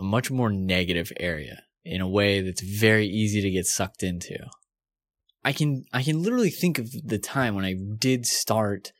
a 0.00 0.02
much 0.02 0.30
more 0.30 0.50
negative 0.50 1.12
area 1.20 1.62
in 1.84 2.00
a 2.00 2.08
way 2.08 2.40
that's 2.40 2.62
very 2.62 3.06
easy 3.06 3.40
to 3.42 3.50
get 3.50 3.66
sucked 3.66 4.02
into. 4.02 4.36
I 5.44 5.52
can 5.52 5.84
I 5.92 6.02
can 6.02 6.22
literally 6.22 6.50
think 6.50 6.78
of 6.78 6.90
the 7.04 7.18
time 7.18 7.54
when 7.54 7.64
I 7.64 7.74
did 7.98 8.26
start 8.26 8.92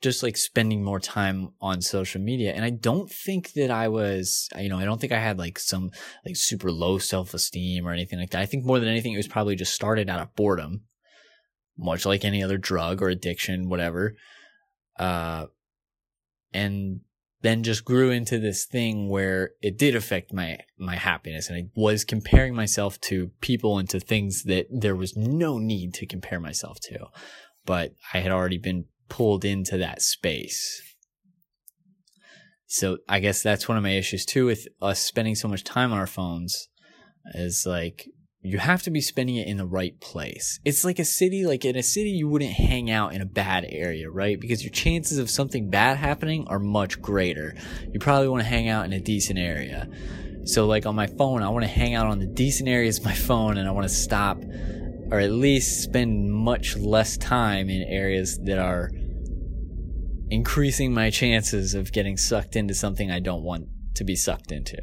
just 0.00 0.22
like 0.22 0.36
spending 0.36 0.82
more 0.82 0.98
time 0.98 1.50
on 1.60 1.80
social 1.80 2.20
media. 2.20 2.52
And 2.52 2.64
I 2.64 2.70
don't 2.70 3.08
think 3.08 3.52
that 3.52 3.70
I 3.70 3.86
was, 3.86 4.48
you 4.58 4.68
know, 4.68 4.78
I 4.78 4.84
don't 4.84 5.00
think 5.00 5.12
I 5.12 5.20
had 5.20 5.38
like 5.38 5.60
some 5.60 5.90
like 6.26 6.36
super 6.36 6.72
low 6.72 6.98
self 6.98 7.34
esteem 7.34 7.86
or 7.86 7.92
anything 7.92 8.18
like 8.18 8.30
that. 8.30 8.42
I 8.42 8.46
think 8.46 8.64
more 8.64 8.80
than 8.80 8.88
anything, 8.88 9.12
it 9.12 9.18
was 9.18 9.28
probably 9.28 9.54
just 9.54 9.74
started 9.74 10.10
out 10.10 10.20
of 10.20 10.34
boredom, 10.34 10.82
much 11.78 12.04
like 12.04 12.24
any 12.24 12.42
other 12.42 12.58
drug 12.58 13.00
or 13.00 13.08
addiction, 13.08 13.68
whatever. 13.68 14.16
Uh, 14.98 15.46
and 16.52 17.00
then 17.42 17.62
just 17.62 17.84
grew 17.84 18.10
into 18.10 18.38
this 18.38 18.64
thing 18.64 19.08
where 19.08 19.50
it 19.60 19.76
did 19.78 19.94
affect 19.94 20.32
my 20.32 20.58
my 20.78 20.96
happiness 20.96 21.48
and 21.48 21.56
I 21.56 21.64
was 21.74 22.04
comparing 22.04 22.54
myself 22.54 23.00
to 23.02 23.30
people 23.40 23.78
and 23.78 23.88
to 23.90 24.00
things 24.00 24.44
that 24.44 24.66
there 24.70 24.96
was 24.96 25.16
no 25.16 25.58
need 25.58 25.94
to 25.94 26.06
compare 26.06 26.40
myself 26.40 26.78
to 26.84 27.06
but 27.64 27.94
I 28.12 28.18
had 28.18 28.32
already 28.32 28.58
been 28.58 28.86
pulled 29.08 29.44
into 29.44 29.76
that 29.78 30.02
space. 30.02 30.82
So 32.66 32.98
I 33.08 33.20
guess 33.20 33.42
that's 33.42 33.68
one 33.68 33.76
of 33.76 33.84
my 33.84 33.90
issues 33.90 34.24
too 34.24 34.46
with 34.46 34.66
us 34.80 35.00
spending 35.00 35.34
so 35.34 35.48
much 35.48 35.64
time 35.64 35.92
on 35.92 35.98
our 35.98 36.06
phones 36.06 36.68
is 37.34 37.64
like 37.66 38.08
you 38.44 38.58
have 38.58 38.82
to 38.82 38.90
be 38.90 39.00
spending 39.00 39.36
it 39.36 39.46
in 39.46 39.56
the 39.56 39.66
right 39.66 39.98
place. 40.00 40.58
It's 40.64 40.84
like 40.84 40.98
a 40.98 41.04
city, 41.04 41.46
like 41.46 41.64
in 41.64 41.76
a 41.76 41.82
city, 41.82 42.10
you 42.10 42.28
wouldn't 42.28 42.52
hang 42.52 42.90
out 42.90 43.14
in 43.14 43.22
a 43.22 43.26
bad 43.26 43.64
area, 43.68 44.10
right? 44.10 44.38
Because 44.38 44.64
your 44.64 44.72
chances 44.72 45.18
of 45.18 45.30
something 45.30 45.70
bad 45.70 45.96
happening 45.96 46.46
are 46.48 46.58
much 46.58 47.00
greater. 47.00 47.54
You 47.92 48.00
probably 48.00 48.28
want 48.28 48.42
to 48.42 48.48
hang 48.48 48.68
out 48.68 48.84
in 48.84 48.92
a 48.92 49.00
decent 49.00 49.38
area. 49.38 49.88
So, 50.44 50.66
like 50.66 50.86
on 50.86 50.96
my 50.96 51.06
phone, 51.06 51.44
I 51.44 51.50
want 51.50 51.64
to 51.64 51.70
hang 51.70 51.94
out 51.94 52.08
on 52.08 52.18
the 52.18 52.26
decent 52.26 52.68
areas 52.68 52.98
of 52.98 53.04
my 53.04 53.14
phone 53.28 53.58
and 53.58 53.68
I 53.68 53.70
want 53.70 53.88
to 53.88 53.94
stop 53.94 54.38
or 55.12 55.20
at 55.20 55.30
least 55.30 55.82
spend 55.84 56.32
much 56.32 56.76
less 56.76 57.16
time 57.18 57.70
in 57.70 57.82
areas 57.82 58.40
that 58.44 58.58
are 58.58 58.90
increasing 60.30 60.92
my 60.92 61.10
chances 61.10 61.74
of 61.74 61.92
getting 61.92 62.16
sucked 62.16 62.56
into 62.56 62.74
something 62.74 63.10
I 63.10 63.20
don't 63.20 63.44
want 63.44 63.66
to 63.96 64.04
be 64.04 64.16
sucked 64.16 64.50
into, 64.50 64.78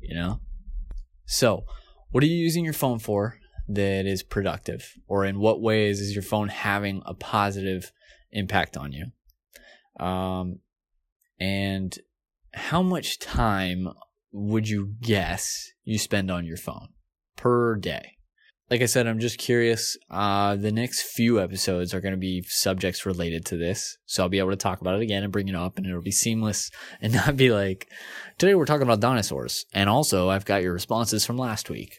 you 0.00 0.14
know? 0.14 0.40
So, 1.24 1.64
what 2.14 2.22
are 2.22 2.28
you 2.28 2.36
using 2.36 2.62
your 2.62 2.74
phone 2.74 3.00
for 3.00 3.40
that 3.66 4.06
is 4.06 4.22
productive? 4.22 4.92
Or 5.08 5.24
in 5.24 5.40
what 5.40 5.60
ways 5.60 6.00
is 6.00 6.14
your 6.14 6.22
phone 6.22 6.46
having 6.46 7.02
a 7.04 7.12
positive 7.12 7.90
impact 8.30 8.76
on 8.76 8.92
you? 8.92 9.06
Um, 9.98 10.60
and 11.40 11.92
how 12.52 12.82
much 12.82 13.18
time 13.18 13.88
would 14.30 14.68
you 14.68 14.94
guess 15.00 15.72
you 15.82 15.98
spend 15.98 16.30
on 16.30 16.46
your 16.46 16.56
phone 16.56 16.90
per 17.34 17.74
day? 17.74 18.14
like 18.70 18.80
I 18.80 18.86
said, 18.86 19.06
I'm 19.06 19.20
just 19.20 19.38
curious. 19.38 19.96
Uh, 20.10 20.56
the 20.56 20.72
next 20.72 21.02
few 21.02 21.40
episodes 21.40 21.92
are 21.92 22.00
going 22.00 22.14
to 22.14 22.18
be 22.18 22.42
subjects 22.48 23.04
related 23.04 23.44
to 23.46 23.56
this. 23.56 23.98
So 24.06 24.22
I'll 24.22 24.28
be 24.28 24.38
able 24.38 24.50
to 24.50 24.56
talk 24.56 24.80
about 24.80 24.96
it 24.96 25.02
again 25.02 25.22
and 25.22 25.32
bring 25.32 25.48
it 25.48 25.54
up 25.54 25.76
and 25.76 25.86
it'll 25.86 26.00
be 26.00 26.10
seamless 26.10 26.70
and 27.00 27.12
not 27.12 27.36
be 27.36 27.50
like, 27.50 27.88
today 28.38 28.54
we're 28.54 28.64
talking 28.64 28.82
about 28.82 29.00
dinosaurs. 29.00 29.66
And 29.74 29.90
also, 29.90 30.30
I've 30.30 30.46
got 30.46 30.62
your 30.62 30.72
responses 30.72 31.26
from 31.26 31.36
last 31.36 31.68
week. 31.68 31.98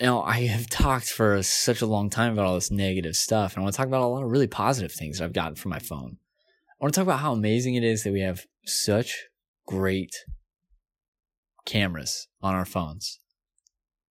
Now, 0.00 0.22
I 0.22 0.46
have 0.46 0.68
talked 0.68 1.08
for 1.08 1.42
such 1.42 1.80
a 1.80 1.86
long 1.86 2.10
time 2.10 2.32
about 2.32 2.46
all 2.46 2.54
this 2.54 2.70
negative 2.70 3.16
stuff, 3.16 3.54
and 3.54 3.60
I 3.60 3.62
want 3.62 3.74
to 3.74 3.76
talk 3.78 3.86
about 3.86 4.02
a 4.02 4.06
lot 4.06 4.22
of 4.22 4.30
really 4.30 4.46
positive 4.46 4.92
things 4.92 5.18
that 5.18 5.24
I've 5.24 5.32
gotten 5.32 5.54
from 5.54 5.70
my 5.70 5.78
phone. 5.78 6.18
I 6.78 6.84
want 6.84 6.92
to 6.92 7.00
talk 7.00 7.06
about 7.06 7.20
how 7.20 7.32
amazing 7.32 7.76
it 7.76 7.84
is 7.84 8.04
that 8.04 8.12
we 8.12 8.20
have 8.20 8.44
such 8.66 9.24
great 9.66 10.14
cameras 11.64 12.28
on 12.42 12.54
our 12.54 12.66
phones. 12.66 13.18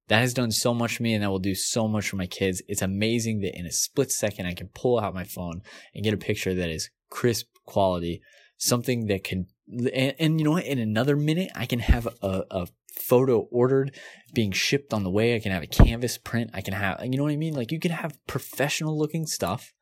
That 0.08 0.20
has 0.20 0.34
done 0.34 0.52
so 0.52 0.74
much 0.74 0.98
for 0.98 1.04
me 1.04 1.14
and 1.14 1.24
that 1.24 1.30
will 1.30 1.40
do 1.40 1.56
so 1.56 1.88
much 1.88 2.10
for 2.10 2.16
my 2.16 2.28
kids. 2.28 2.62
It's 2.68 2.82
amazing 2.82 3.42
that 3.42 3.58
in 3.58 3.66
a 3.66 3.72
split 3.72 4.12
second 4.12 4.46
I 4.46 4.54
can 4.54 4.70
pull 4.74 5.00
out 5.00 5.14
my 5.14 5.24
phone 5.24 5.62
and 5.94 6.04
get 6.04 6.14
a 6.14 6.18
picture 6.18 6.54
that 6.54 6.70
is 6.70 6.90
crisp 7.10 7.48
quality, 7.66 8.22
something 8.58 9.08
that 9.08 9.24
can 9.24 9.48
and, 9.68 10.14
and 10.20 10.40
you 10.40 10.46
know 10.46 10.52
what? 10.52 10.66
In 10.66 10.80
another 10.80 11.16
minute, 11.16 11.50
I 11.56 11.66
can 11.66 11.80
have 11.80 12.08
a, 12.22 12.44
a 12.52 12.68
photo 12.98 13.48
ordered 13.52 13.96
being 14.34 14.52
shipped 14.52 14.94
on 14.94 15.04
the 15.04 15.10
way. 15.10 15.36
I 15.36 15.40
can 15.40 15.52
have 15.52 15.64
a 15.64 15.68
canvas 15.68 16.18
print. 16.18 16.52
I 16.54 16.62
can 16.62 16.74
have, 16.74 17.00
you 17.04 17.18
know 17.18 17.24
what 17.24 17.34
I 17.34 17.38
mean? 17.38 17.54
Like 17.54 17.72
you 17.72 17.80
can 17.80 17.92
have 17.92 18.18
professional 18.28 18.98
looking 18.98 19.26
stuff. 19.26 19.74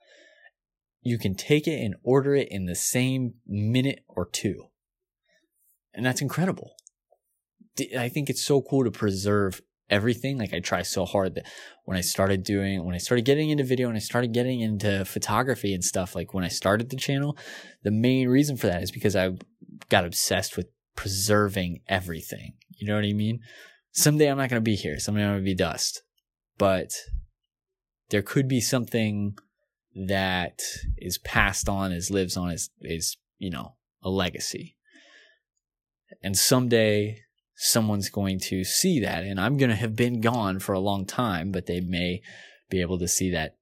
You 1.02 1.17
can 1.17 1.36
take 1.36 1.67
it 1.67 1.84
and 1.84 1.95
order 2.04 2.34
it 2.36 2.47
in 2.49 2.65
the 2.65 2.76
same 2.76 3.36
minute 3.45 4.04
or 4.08 4.28
two. 4.28 4.67
And 5.93 6.06
that's 6.06 6.21
incredible. 6.21 6.76
I 7.97 8.10
think 8.10 8.30
it's 8.30 8.43
so 8.43 8.62
cool 8.62 8.84
to 8.84 8.91
preserve 8.91 9.62
everything. 9.89 10.38
Like 10.38 10.54
I 10.54 10.60
try 10.60 10.82
so 10.82 11.06
hard 11.06 11.36
that 11.36 11.45
when 11.86 11.97
I 11.97 12.02
started 12.02 12.43
doing, 12.43 12.86
when 12.86 12.95
I 12.95 12.99
started 12.99 13.26
getting 13.26 13.49
into 13.49 13.63
video 13.63 13.89
and 13.89 13.97
I 13.97 13.99
started 13.99 14.34
getting 14.34 14.62
into 14.62 15.06
photography 15.06 15.73
and 15.73 15.84
stuff, 15.84 16.15
like 16.15 16.34
when 16.34 16.43
I 16.43 16.47
started 16.47 16.89
the 16.89 16.95
channel, 16.95 17.38
the 17.84 17.91
main 17.91 18.30
reason 18.30 18.58
for 18.58 18.67
that 18.67 18.82
is 18.82 18.91
because 18.91 19.15
I 19.15 19.32
got 19.89 20.06
obsessed 20.06 20.56
with 20.58 20.67
preserving 20.95 21.82
everything. 21.88 22.54
You 22.83 22.89
know 22.89 22.95
what 22.95 23.05
I 23.05 23.13
mean? 23.13 23.39
Someday 23.93 24.29
I'm 24.29 24.37
not 24.37 24.49
going 24.49 24.61
to 24.61 24.61
be 24.61 24.75
here. 24.75 24.99
Someday 24.99 25.23
I'm 25.23 25.31
going 25.31 25.39
to 25.39 25.45
be 25.45 25.55
dust. 25.55 26.01
But 26.57 26.91
there 28.09 28.21
could 28.21 28.49
be 28.49 28.59
something 28.59 29.37
that 29.95 30.59
is 30.97 31.17
passed 31.17 31.69
on, 31.69 31.93
is 31.93 32.11
lives 32.11 32.35
on, 32.35 32.51
is, 32.51 32.71
is, 32.81 33.15
you 33.37 33.49
know, 33.49 33.75
a 34.01 34.09
legacy. 34.09 34.75
And 36.21 36.37
someday 36.37 37.21
someone's 37.55 38.09
going 38.09 38.39
to 38.39 38.65
see 38.65 38.99
that 38.99 39.23
and 39.23 39.39
I'm 39.39 39.55
going 39.55 39.69
to 39.69 39.77
have 39.77 39.95
been 39.95 40.19
gone 40.19 40.59
for 40.59 40.73
a 40.73 40.79
long 40.79 41.05
time, 41.05 41.53
but 41.53 41.65
they 41.65 41.79
may 41.79 42.21
be 42.69 42.81
able 42.81 42.99
to 42.99 43.07
see 43.07 43.31
that 43.31 43.55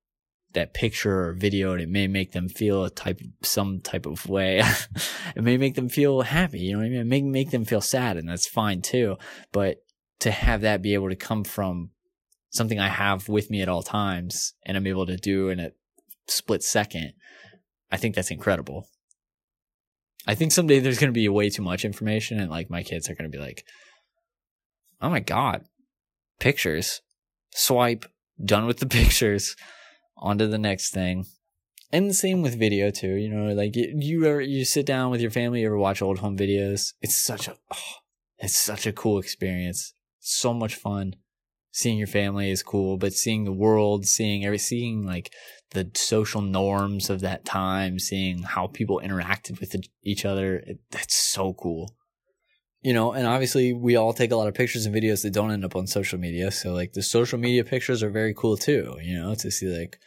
that 0.54 0.74
picture 0.74 1.30
or 1.30 1.34
video 1.34 1.72
and 1.74 1.82
it 1.82 1.90
may 1.90 2.08
make 2.08 2.32
them 2.32 2.50
feel 2.50 2.84
a 2.84 2.90
type 2.90 3.20
some 3.42 3.80
type 3.80 4.06
of 4.06 4.28
way. 4.28 4.62
it 5.36 5.44
may 5.44 5.58
make 5.58 5.76
them 5.76 5.90
feel 5.90 6.22
happy, 6.22 6.60
you 6.60 6.74
know 6.74 6.80
what 6.80 6.86
I 6.86 6.90
mean? 6.90 7.00
It 7.00 7.06
may 7.06 7.22
make 7.22 7.52
them 7.52 7.66
feel 7.66 7.82
sad 7.82 8.18
and 8.18 8.28
that's 8.28 8.48
fine 8.48 8.82
too. 8.82 9.18
But 9.52 9.78
to 10.20 10.32
have 10.32 10.62
that 10.62 10.82
be 10.82 10.94
able 10.94 11.10
to 11.10 11.16
come 11.16 11.44
from 11.44 11.92
something 12.50 12.80
I 12.80 12.90
have 12.90 13.30
with 13.30 13.50
me 13.50 13.62
at 13.62 13.70
all 13.70 13.84
times 13.84 14.54
and 14.66 14.78
I'm 14.78 14.88
able 14.88 15.06
to 15.06 15.18
do 15.18 15.50
in 15.50 15.60
a 15.60 15.72
split 16.28 16.64
second, 16.64 17.14
I 17.92 17.98
think 17.98 18.16
that's 18.16 18.32
incredible. 18.32 18.88
I 20.28 20.36
think 20.36 20.52
someday 20.52 20.80
there's 20.80 21.00
going 21.00 21.12
to 21.12 21.20
be 21.20 21.28
way 21.30 21.50
too 21.50 21.64
much 21.64 21.84
information 21.84 22.40
and 22.40 22.52
like 22.52 22.70
my 22.70 22.84
kids 22.84 23.10
are 23.10 23.16
going 23.16 23.30
to 23.30 23.36
be 23.36 23.44
like, 23.44 23.66
oh 25.02 25.10
my 25.10 25.20
God, 25.20 25.66
pictures, 26.40 27.02
swipe, 27.54 28.06
done 28.44 28.66
with 28.66 28.80
the 28.80 28.86
pictures 28.88 29.56
on 30.22 30.38
to 30.38 30.48
the 30.48 30.58
next 30.58 30.92
thing. 30.92 31.26
And 31.92 32.10
the 32.10 32.14
same 32.14 32.42
with 32.42 32.58
video 32.58 32.90
too. 32.90 33.16
You 33.16 33.30
know, 33.30 33.54
like 33.54 33.76
you 33.76 34.26
ever 34.26 34.42
you 34.42 34.64
sit 34.64 34.86
down 34.86 35.12
with 35.12 35.22
your 35.22 35.32
family, 35.32 35.62
you 35.62 35.68
ever 35.68 35.78
watch 35.78 36.02
old 36.02 36.20
home 36.20 36.38
videos? 36.38 36.94
It's 37.02 37.18
such 37.18 37.48
a 37.48 37.56
oh, 37.74 37.96
it's 38.38 38.56
such 38.56 38.88
a 38.88 38.94
cool 38.94 39.20
experience. 39.20 39.94
So 40.20 40.54
much 40.54 40.76
fun. 40.76 41.16
Seeing 41.74 41.98
your 41.98 42.08
family 42.08 42.50
is 42.50 42.64
cool, 42.64 42.98
but 42.98 43.14
seeing 43.14 43.46
the 43.46 43.52
world, 43.52 44.06
seeing 44.06 44.46
every 44.46 44.58
seeing 44.58 45.06
like 45.06 45.34
the 45.72 45.90
social 45.96 46.42
norms 46.42 47.10
of 47.10 47.22
that 47.22 47.46
time, 47.46 47.98
seeing 47.98 48.44
how 48.44 48.68
people 48.68 49.02
interacted 49.02 49.60
with 49.62 49.74
each 50.04 50.26
other, 50.26 50.58
it, 50.58 50.80
that's 50.92 51.16
so 51.16 51.54
cool 51.54 51.96
you 52.82 52.94
know, 52.94 53.14
and 53.14 53.28
obviously 53.28 53.74
we 53.74 53.96
all 53.96 54.14
take 54.14 54.32
a 54.32 54.36
lot 54.36 54.48
of 54.48 54.56
pictures 54.56 54.86
and 54.86 54.96
videos 54.96 55.22
that 55.22 55.34
don't 55.34 55.52
end 55.52 55.64
up 55.64 55.76
on 55.76 55.86
social 55.86 56.20
media. 56.20 56.52
So 56.52 56.74
like 56.74 56.94
the 56.94 57.04
social 57.04 57.38
media 57.38 57.64
pictures 57.64 58.02
are 58.02 58.10
very 58.10 58.34
cool 58.34 58.58
too, 58.58 58.98
you 59.02 59.20
know, 59.20 59.36
to 59.36 59.52
see 59.52 59.68
like 59.68 60.00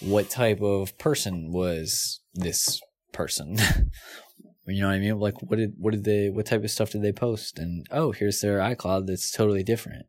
what 0.00 0.30
type 0.30 0.60
of 0.60 0.96
person 0.96 1.50
was 1.52 2.20
this 2.34 2.80
person. 3.12 3.56
you 4.66 4.80
know 4.80 4.88
what 4.88 4.94
I 4.94 5.00
mean? 5.00 5.18
Like 5.18 5.42
what 5.42 5.56
did 5.56 5.74
what 5.76 5.90
did 5.90 6.04
they 6.04 6.30
what 6.30 6.46
type 6.46 6.62
of 6.62 6.70
stuff 6.70 6.90
did 6.90 7.02
they 7.02 7.12
post? 7.12 7.58
And 7.58 7.84
oh, 7.90 8.12
here's 8.12 8.40
their 8.40 8.58
iCloud 8.58 9.06
that's 9.06 9.32
totally 9.32 9.64
different. 9.64 10.06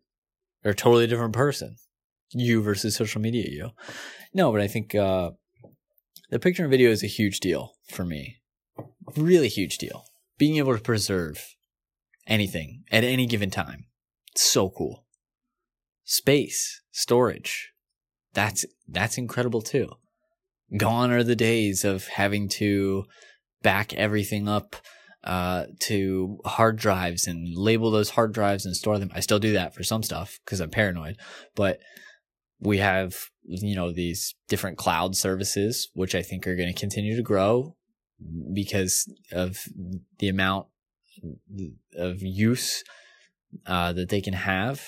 Or 0.63 0.73
totally 0.73 1.07
different 1.07 1.33
person. 1.33 1.77
You 2.33 2.61
versus 2.61 2.95
social 2.95 3.19
media 3.19 3.47
you. 3.49 3.71
No, 4.31 4.51
but 4.51 4.61
I 4.61 4.67
think 4.67 4.93
uh 4.93 5.31
the 6.29 6.39
picture 6.39 6.63
and 6.63 6.71
video 6.71 6.91
is 6.91 7.03
a 7.03 7.07
huge 7.07 7.39
deal 7.39 7.73
for 7.89 8.05
me. 8.05 8.37
Really 9.17 9.49
huge 9.49 9.79
deal. 9.79 10.05
Being 10.37 10.57
able 10.57 10.75
to 10.75 10.81
preserve 10.81 11.55
anything 12.27 12.83
at 12.91 13.03
any 13.03 13.25
given 13.25 13.49
time. 13.49 13.85
It's 14.31 14.41
so 14.41 14.69
cool. 14.69 15.05
Space, 16.03 16.81
storage. 16.91 17.71
That's 18.33 18.65
that's 18.87 19.17
incredible 19.17 19.61
too. 19.61 19.89
Gone 20.77 21.11
are 21.11 21.23
the 21.23 21.35
days 21.35 21.83
of 21.83 22.07
having 22.07 22.47
to 22.49 23.05
back 23.61 23.93
everything 23.93 24.47
up 24.47 24.75
uh, 25.23 25.65
to 25.79 26.39
hard 26.45 26.77
drives 26.77 27.27
and 27.27 27.55
label 27.55 27.91
those 27.91 28.11
hard 28.11 28.33
drives 28.33 28.65
and 28.65 28.75
store 28.75 28.97
them. 28.97 29.11
I 29.13 29.19
still 29.19 29.39
do 29.39 29.53
that 29.53 29.75
for 29.75 29.83
some 29.83 30.01
stuff 30.01 30.39
because 30.45 30.59
I'm 30.59 30.69
paranoid, 30.69 31.17
but 31.55 31.79
we 32.59 32.77
have 32.77 33.15
you 33.43 33.75
know 33.75 33.91
these 33.91 34.35
different 34.47 34.77
cloud 34.77 35.15
services 35.15 35.89
which 35.93 36.13
I 36.13 36.21
think 36.21 36.47
are 36.47 36.55
going 36.55 36.71
to 36.71 36.79
continue 36.79 37.15
to 37.15 37.23
grow 37.23 37.75
because 38.53 39.11
of 39.31 39.65
the 40.19 40.29
amount 40.29 40.67
of 41.95 42.21
use 42.21 42.83
uh, 43.65 43.93
that 43.93 44.09
they 44.09 44.21
can 44.21 44.33
have, 44.33 44.81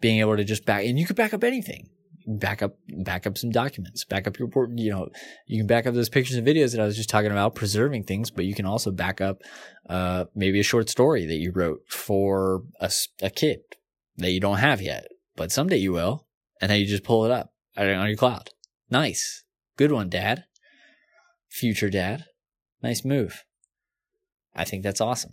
being 0.00 0.20
able 0.20 0.36
to 0.36 0.44
just 0.44 0.64
back 0.64 0.84
and 0.84 0.98
you 0.98 1.06
could 1.06 1.16
back 1.16 1.34
up 1.34 1.44
anything. 1.44 1.88
Back 2.26 2.62
up, 2.62 2.76
back 3.02 3.26
up 3.26 3.38
some 3.38 3.50
documents, 3.50 4.04
back 4.04 4.26
up 4.26 4.38
your 4.38 4.46
report. 4.46 4.70
You 4.74 4.90
know, 4.90 5.08
you 5.46 5.58
can 5.58 5.66
back 5.66 5.86
up 5.86 5.94
those 5.94 6.10
pictures 6.10 6.36
and 6.36 6.46
videos 6.46 6.72
that 6.72 6.80
I 6.80 6.84
was 6.84 6.96
just 6.96 7.08
talking 7.08 7.30
about, 7.32 7.54
preserving 7.54 8.04
things, 8.04 8.30
but 8.30 8.44
you 8.44 8.54
can 8.54 8.66
also 8.66 8.90
back 8.90 9.20
up, 9.22 9.38
uh, 9.88 10.26
maybe 10.34 10.60
a 10.60 10.62
short 10.62 10.90
story 10.90 11.24
that 11.26 11.36
you 11.36 11.50
wrote 11.50 11.80
for 11.88 12.62
a, 12.78 12.92
a 13.22 13.30
kid 13.30 13.60
that 14.18 14.30
you 14.30 14.38
don't 14.38 14.58
have 14.58 14.82
yet, 14.82 15.08
but 15.34 15.50
someday 15.50 15.78
you 15.78 15.92
will. 15.92 16.26
And 16.60 16.70
then 16.70 16.78
you 16.78 16.86
just 16.86 17.04
pull 17.04 17.24
it 17.24 17.30
up 17.30 17.52
on 17.76 17.86
your 17.86 18.16
cloud. 18.16 18.50
Nice. 18.90 19.44
Good 19.76 19.90
one, 19.90 20.10
dad. 20.10 20.44
Future 21.48 21.88
dad. 21.88 22.26
Nice 22.82 23.02
move. 23.02 23.44
I 24.54 24.64
think 24.64 24.82
that's 24.82 25.00
awesome. 25.00 25.32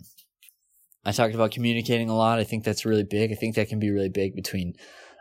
I 1.04 1.12
talked 1.12 1.34
about 1.34 1.52
communicating 1.52 2.10
a 2.10 2.16
lot. 2.16 2.38
I 2.38 2.44
think 2.44 2.64
that's 2.64 2.84
really 2.84 3.04
big. 3.04 3.32
I 3.32 3.34
think 3.34 3.54
that 3.54 3.68
can 3.68 3.78
be 3.78 3.90
really 3.90 4.08
big 4.08 4.34
between 4.34 4.74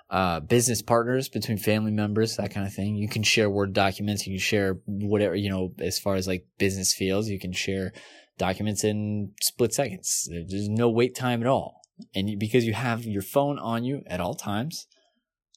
uh, 0.09 0.39
business 0.39 0.81
partners, 0.81 1.29
between 1.29 1.57
family 1.57 1.91
members, 1.91 2.37
that 2.37 2.53
kind 2.53 2.65
of 2.65 2.73
thing. 2.73 2.95
You 2.95 3.09
can 3.09 3.23
share 3.23 3.49
Word 3.49 3.73
documents. 3.73 4.25
You 4.25 4.33
can 4.33 4.39
share 4.39 4.79
whatever, 4.85 5.35
you 5.35 5.49
know, 5.49 5.73
as 5.79 5.99
far 5.99 6.15
as 6.15 6.27
like 6.27 6.45
business 6.57 6.93
fields, 6.93 7.29
you 7.29 7.39
can 7.39 7.51
share 7.51 7.93
documents 8.37 8.83
in 8.83 9.31
split 9.41 9.73
seconds. 9.73 10.29
There's 10.31 10.69
no 10.69 10.89
wait 10.89 11.15
time 11.15 11.41
at 11.41 11.47
all. 11.47 11.81
And 12.15 12.39
because 12.39 12.65
you 12.65 12.73
have 12.73 13.05
your 13.05 13.21
phone 13.21 13.57
on 13.59 13.83
you 13.83 14.03
at 14.07 14.21
all 14.21 14.35
times, 14.35 14.87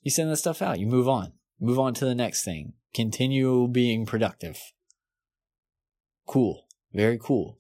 you 0.03 0.11
send 0.11 0.31
that 0.31 0.37
stuff 0.39 0.63
out. 0.63 0.81
You 0.81 0.87
move 0.87 1.09
on. 1.09 1.33
Move 1.61 1.79
on 1.79 1.93
to 1.95 2.05
the 2.05 2.15
next 2.15 2.45
thing. 2.45 2.73
Continue 2.95 3.69
being 3.69 4.07
productive. 4.07 4.59
Cool. 6.27 6.67
Very 6.93 7.19
cool. 7.23 7.59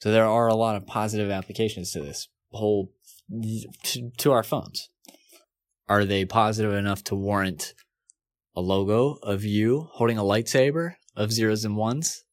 So 0.00 0.10
there 0.10 0.26
are 0.26 0.48
a 0.48 0.54
lot 0.54 0.76
of 0.76 0.86
positive 0.86 1.30
applications 1.30 1.92
to 1.92 2.00
this 2.00 2.28
whole 2.52 2.92
to, 3.84 4.10
to 4.18 4.32
our 4.32 4.42
phones. 4.42 4.88
Are 5.88 6.04
they 6.04 6.24
positive 6.24 6.72
enough 6.72 7.04
to 7.04 7.14
warrant 7.14 7.74
a 8.56 8.60
logo 8.60 9.18
of 9.22 9.44
you 9.44 9.88
holding 9.92 10.18
a 10.18 10.22
lightsaber 10.22 10.94
of 11.16 11.32
zeros 11.32 11.64
and 11.64 11.76
ones? 11.76 12.24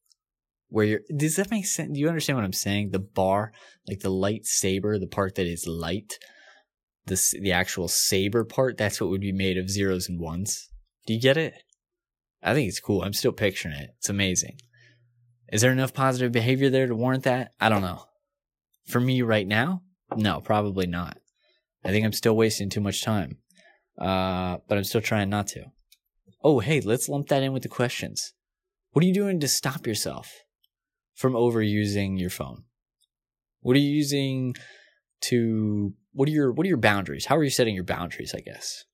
Where 0.69 0.85
you're, 0.85 0.99
does 1.15 1.37
that 1.37 1.51
make 1.51 1.65
sense? 1.65 1.93
Do 1.93 1.99
you 1.99 2.07
understand 2.07 2.37
what 2.37 2.45
I'm 2.45 2.53
saying? 2.53 2.91
The 2.91 2.99
bar, 2.99 3.51
like 3.87 3.99
the 3.99 4.11
lightsaber, 4.11 4.99
the 4.99 5.07
part 5.07 5.35
that 5.35 5.47
is 5.47 5.65
light, 5.65 6.19
the, 7.05 7.21
the 7.41 7.51
actual 7.51 7.87
saber 7.87 8.43
part, 8.43 8.77
that's 8.77 8.99
what 8.99 9.09
would 9.09 9.21
be 9.21 9.31
made 9.31 9.57
of 9.57 9.69
zeros 9.69 10.09
and 10.09 10.19
ones. 10.19 10.69
Do 11.05 11.13
you 11.13 11.21
get 11.21 11.37
it? 11.37 11.53
I 12.43 12.53
think 12.53 12.67
it's 12.67 12.79
cool. 12.79 13.01
I'm 13.01 13.13
still 13.13 13.31
picturing 13.31 13.75
it. 13.75 13.91
It's 13.97 14.09
amazing. 14.09 14.57
Is 15.51 15.61
there 15.61 15.71
enough 15.71 15.93
positive 15.93 16.31
behavior 16.31 16.69
there 16.69 16.87
to 16.87 16.95
warrant 16.95 17.23
that? 17.23 17.53
I 17.59 17.69
don't 17.69 17.81
know. 17.81 18.03
For 18.85 18.99
me 18.99 19.21
right 19.21 19.47
now, 19.47 19.81
no, 20.15 20.41
probably 20.41 20.87
not. 20.87 21.17
I 21.83 21.89
think 21.89 22.05
I'm 22.05 22.13
still 22.13 22.35
wasting 22.35 22.69
too 22.69 22.81
much 22.81 23.03
time. 23.03 23.37
Uh, 23.97 24.57
but 24.67 24.77
I'm 24.77 24.83
still 24.83 25.01
trying 25.01 25.29
not 25.29 25.47
to. 25.47 25.65
Oh, 26.43 26.59
hey, 26.59 26.81
let's 26.81 27.09
lump 27.09 27.29
that 27.29 27.43
in 27.43 27.53
with 27.53 27.63
the 27.63 27.69
questions. 27.69 28.33
What 28.91 29.03
are 29.03 29.07
you 29.07 29.13
doing 29.13 29.39
to 29.39 29.47
stop 29.47 29.87
yourself 29.87 30.43
from 31.15 31.33
overusing 31.33 32.19
your 32.19 32.29
phone? 32.29 32.63
What 33.61 33.75
are 33.75 33.79
you 33.79 33.89
using 33.89 34.55
to 35.21 35.93
what 36.13 36.29
are 36.29 36.31
your 36.31 36.51
what 36.51 36.65
are 36.65 36.69
your 36.69 36.77
boundaries? 36.77 37.25
How 37.25 37.37
are 37.37 37.43
you 37.43 37.49
setting 37.49 37.75
your 37.75 37.83
boundaries, 37.83 38.33
I 38.35 38.41
guess? 38.41 38.85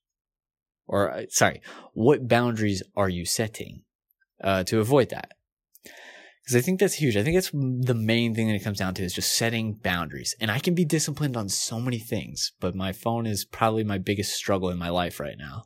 Or 0.87 1.11
uh, 1.11 1.23
sorry, 1.29 1.61
what 1.93 2.27
boundaries 2.27 2.81
are 2.95 3.09
you 3.09 3.25
setting 3.25 3.83
uh, 4.41 4.63
to 4.65 4.79
avoid 4.79 5.09
that? 5.09 5.31
Because 6.43 6.58
I 6.58 6.62
think 6.62 6.79
that's 6.79 6.95
huge. 6.95 7.15
I 7.15 7.23
think 7.23 7.38
that's 7.38 7.51
the 7.51 7.95
main 7.95 8.36
thing 8.36 8.47
that 8.47 8.56
it 8.56 8.63
comes 8.63 8.79
down 8.79 8.93
to 8.95 9.03
is 9.03 9.13
just 9.13 9.38
setting 9.38 9.75
boundaries. 9.75 10.36
And 10.41 10.51
I 10.51 10.60
can 10.60 10.75
be 10.75 10.84
disciplined 10.84 11.38
on 11.38 11.47
so 11.47 11.79
many 11.79 11.99
things, 11.99 12.51
but 12.60 12.75
my 12.75 12.91
phone 12.91 13.25
is 13.25 13.45
probably 13.45 13.86
my 13.86 13.97
biggest 13.97 14.34
struggle 14.34 14.69
in 14.69 14.77
my 14.77 14.89
life 14.89 15.21
right 15.21 15.38
now. 15.38 15.63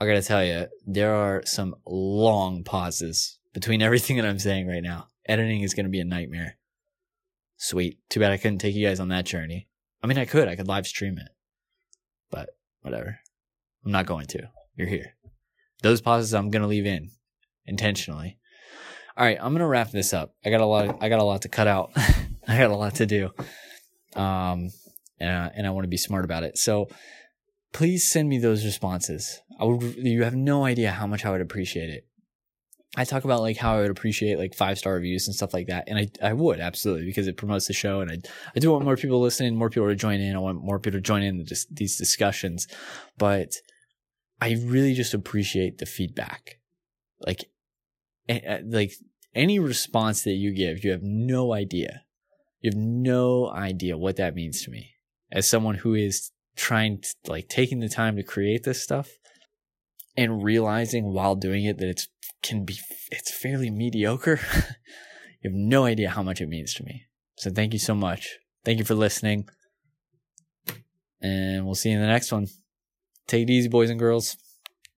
I 0.00 0.06
gotta 0.06 0.22
tell 0.22 0.44
you, 0.44 0.68
there 0.86 1.14
are 1.14 1.42
some 1.44 1.74
long 1.84 2.62
pauses 2.62 3.38
between 3.52 3.82
everything 3.82 4.16
that 4.16 4.26
I'm 4.26 4.38
saying 4.38 4.68
right 4.68 4.82
now. 4.82 5.08
Editing 5.26 5.62
is 5.62 5.74
gonna 5.74 5.88
be 5.88 6.00
a 6.00 6.04
nightmare. 6.04 6.56
Sweet. 7.56 7.98
Too 8.08 8.20
bad 8.20 8.32
I 8.32 8.36
couldn't 8.36 8.58
take 8.58 8.74
you 8.76 8.86
guys 8.86 9.00
on 9.00 9.08
that 9.08 9.26
journey. 9.26 9.68
I 10.02 10.06
mean, 10.06 10.18
I 10.18 10.24
could. 10.24 10.48
I 10.48 10.56
could 10.56 10.68
live 10.68 10.86
stream 10.86 11.18
it. 11.18 11.28
But 12.30 12.50
whatever. 12.80 13.18
I'm 13.84 13.92
not 13.92 14.06
going 14.06 14.26
to. 14.28 14.48
You're 14.76 14.88
here. 14.88 15.16
Those 15.82 16.00
pauses 16.00 16.32
I'm 16.32 16.50
gonna 16.50 16.68
leave 16.68 16.86
in 16.86 17.10
intentionally. 17.66 18.38
All 19.20 19.26
right, 19.26 19.36
I'm 19.38 19.52
gonna 19.52 19.68
wrap 19.68 19.90
this 19.90 20.14
up. 20.14 20.34
I 20.46 20.48
got 20.48 20.62
a 20.62 20.64
lot. 20.64 20.88
Of, 20.88 20.96
I 21.02 21.10
got 21.10 21.20
a 21.20 21.24
lot 21.24 21.42
to 21.42 21.50
cut 21.50 21.66
out. 21.66 21.90
I 22.48 22.56
got 22.56 22.70
a 22.70 22.74
lot 22.74 22.94
to 22.94 23.06
do. 23.06 23.28
Um, 24.16 24.70
and 25.20 25.30
uh, 25.30 25.50
and 25.54 25.66
I 25.66 25.70
want 25.72 25.84
to 25.84 25.88
be 25.88 25.98
smart 25.98 26.24
about 26.24 26.42
it. 26.42 26.56
So 26.56 26.88
please 27.74 28.10
send 28.10 28.30
me 28.30 28.38
those 28.38 28.64
responses. 28.64 29.42
I 29.60 29.64
would. 29.64 29.82
You 29.96 30.24
have 30.24 30.34
no 30.34 30.64
idea 30.64 30.90
how 30.90 31.06
much 31.06 31.26
I 31.26 31.30
would 31.32 31.42
appreciate 31.42 31.90
it. 31.90 32.06
I 32.96 33.04
talk 33.04 33.24
about 33.24 33.42
like 33.42 33.58
how 33.58 33.76
I 33.76 33.80
would 33.82 33.90
appreciate 33.90 34.38
like 34.38 34.54
five 34.54 34.78
star 34.78 34.94
reviews 34.94 35.28
and 35.28 35.36
stuff 35.36 35.52
like 35.52 35.66
that, 35.66 35.84
and 35.86 35.98
I 35.98 36.08
I 36.26 36.32
would 36.32 36.58
absolutely 36.58 37.04
because 37.04 37.26
it 37.26 37.36
promotes 37.36 37.66
the 37.66 37.74
show, 37.74 38.00
and 38.00 38.10
I 38.10 38.20
I 38.56 38.58
do 38.58 38.72
want 38.72 38.86
more 38.86 38.96
people 38.96 39.20
listening, 39.20 39.54
more 39.54 39.68
people 39.68 39.88
to 39.88 39.96
join 39.96 40.20
in. 40.20 40.34
I 40.34 40.38
want 40.38 40.64
more 40.64 40.78
people 40.78 40.96
to 40.96 41.02
join 41.02 41.22
in 41.22 41.44
these 41.70 41.98
discussions, 41.98 42.68
but 43.18 43.52
I 44.40 44.56
really 44.64 44.94
just 44.94 45.12
appreciate 45.12 45.76
the 45.76 45.84
feedback. 45.84 46.58
Like, 47.26 47.50
like 48.26 48.92
any 49.34 49.58
response 49.58 50.22
that 50.22 50.32
you 50.32 50.52
give, 50.52 50.84
you 50.84 50.90
have 50.90 51.02
no 51.02 51.52
idea. 51.52 52.02
You 52.60 52.70
have 52.70 52.78
no 52.78 53.50
idea 53.50 53.96
what 53.96 54.16
that 54.16 54.34
means 54.34 54.62
to 54.64 54.70
me 54.70 54.90
as 55.32 55.48
someone 55.48 55.76
who 55.76 55.94
is 55.94 56.30
trying 56.56 57.00
to 57.00 57.08
like 57.26 57.48
taking 57.48 57.80
the 57.80 57.88
time 57.88 58.16
to 58.16 58.22
create 58.22 58.64
this 58.64 58.82
stuff 58.82 59.10
and 60.16 60.42
realizing 60.42 61.12
while 61.12 61.36
doing 61.36 61.64
it 61.64 61.78
that 61.78 61.88
it's 61.88 62.08
can 62.42 62.64
be 62.64 62.78
it's 63.10 63.32
fairly 63.32 63.70
mediocre. 63.70 64.40
you 65.42 65.50
have 65.50 65.54
no 65.54 65.84
idea 65.84 66.10
how 66.10 66.22
much 66.22 66.40
it 66.40 66.48
means 66.48 66.74
to 66.74 66.84
me. 66.84 67.04
So 67.36 67.50
thank 67.50 67.72
you 67.72 67.78
so 67.78 67.94
much. 67.94 68.38
Thank 68.64 68.78
you 68.78 68.84
for 68.84 68.94
listening. 68.94 69.48
And 71.22 71.64
we'll 71.64 71.74
see 71.74 71.90
you 71.90 71.96
in 71.96 72.02
the 72.02 72.08
next 72.08 72.32
one. 72.32 72.48
Take 73.26 73.44
it 73.44 73.50
easy, 73.50 73.68
boys 73.68 73.90
and 73.90 73.98
girls. 73.98 74.36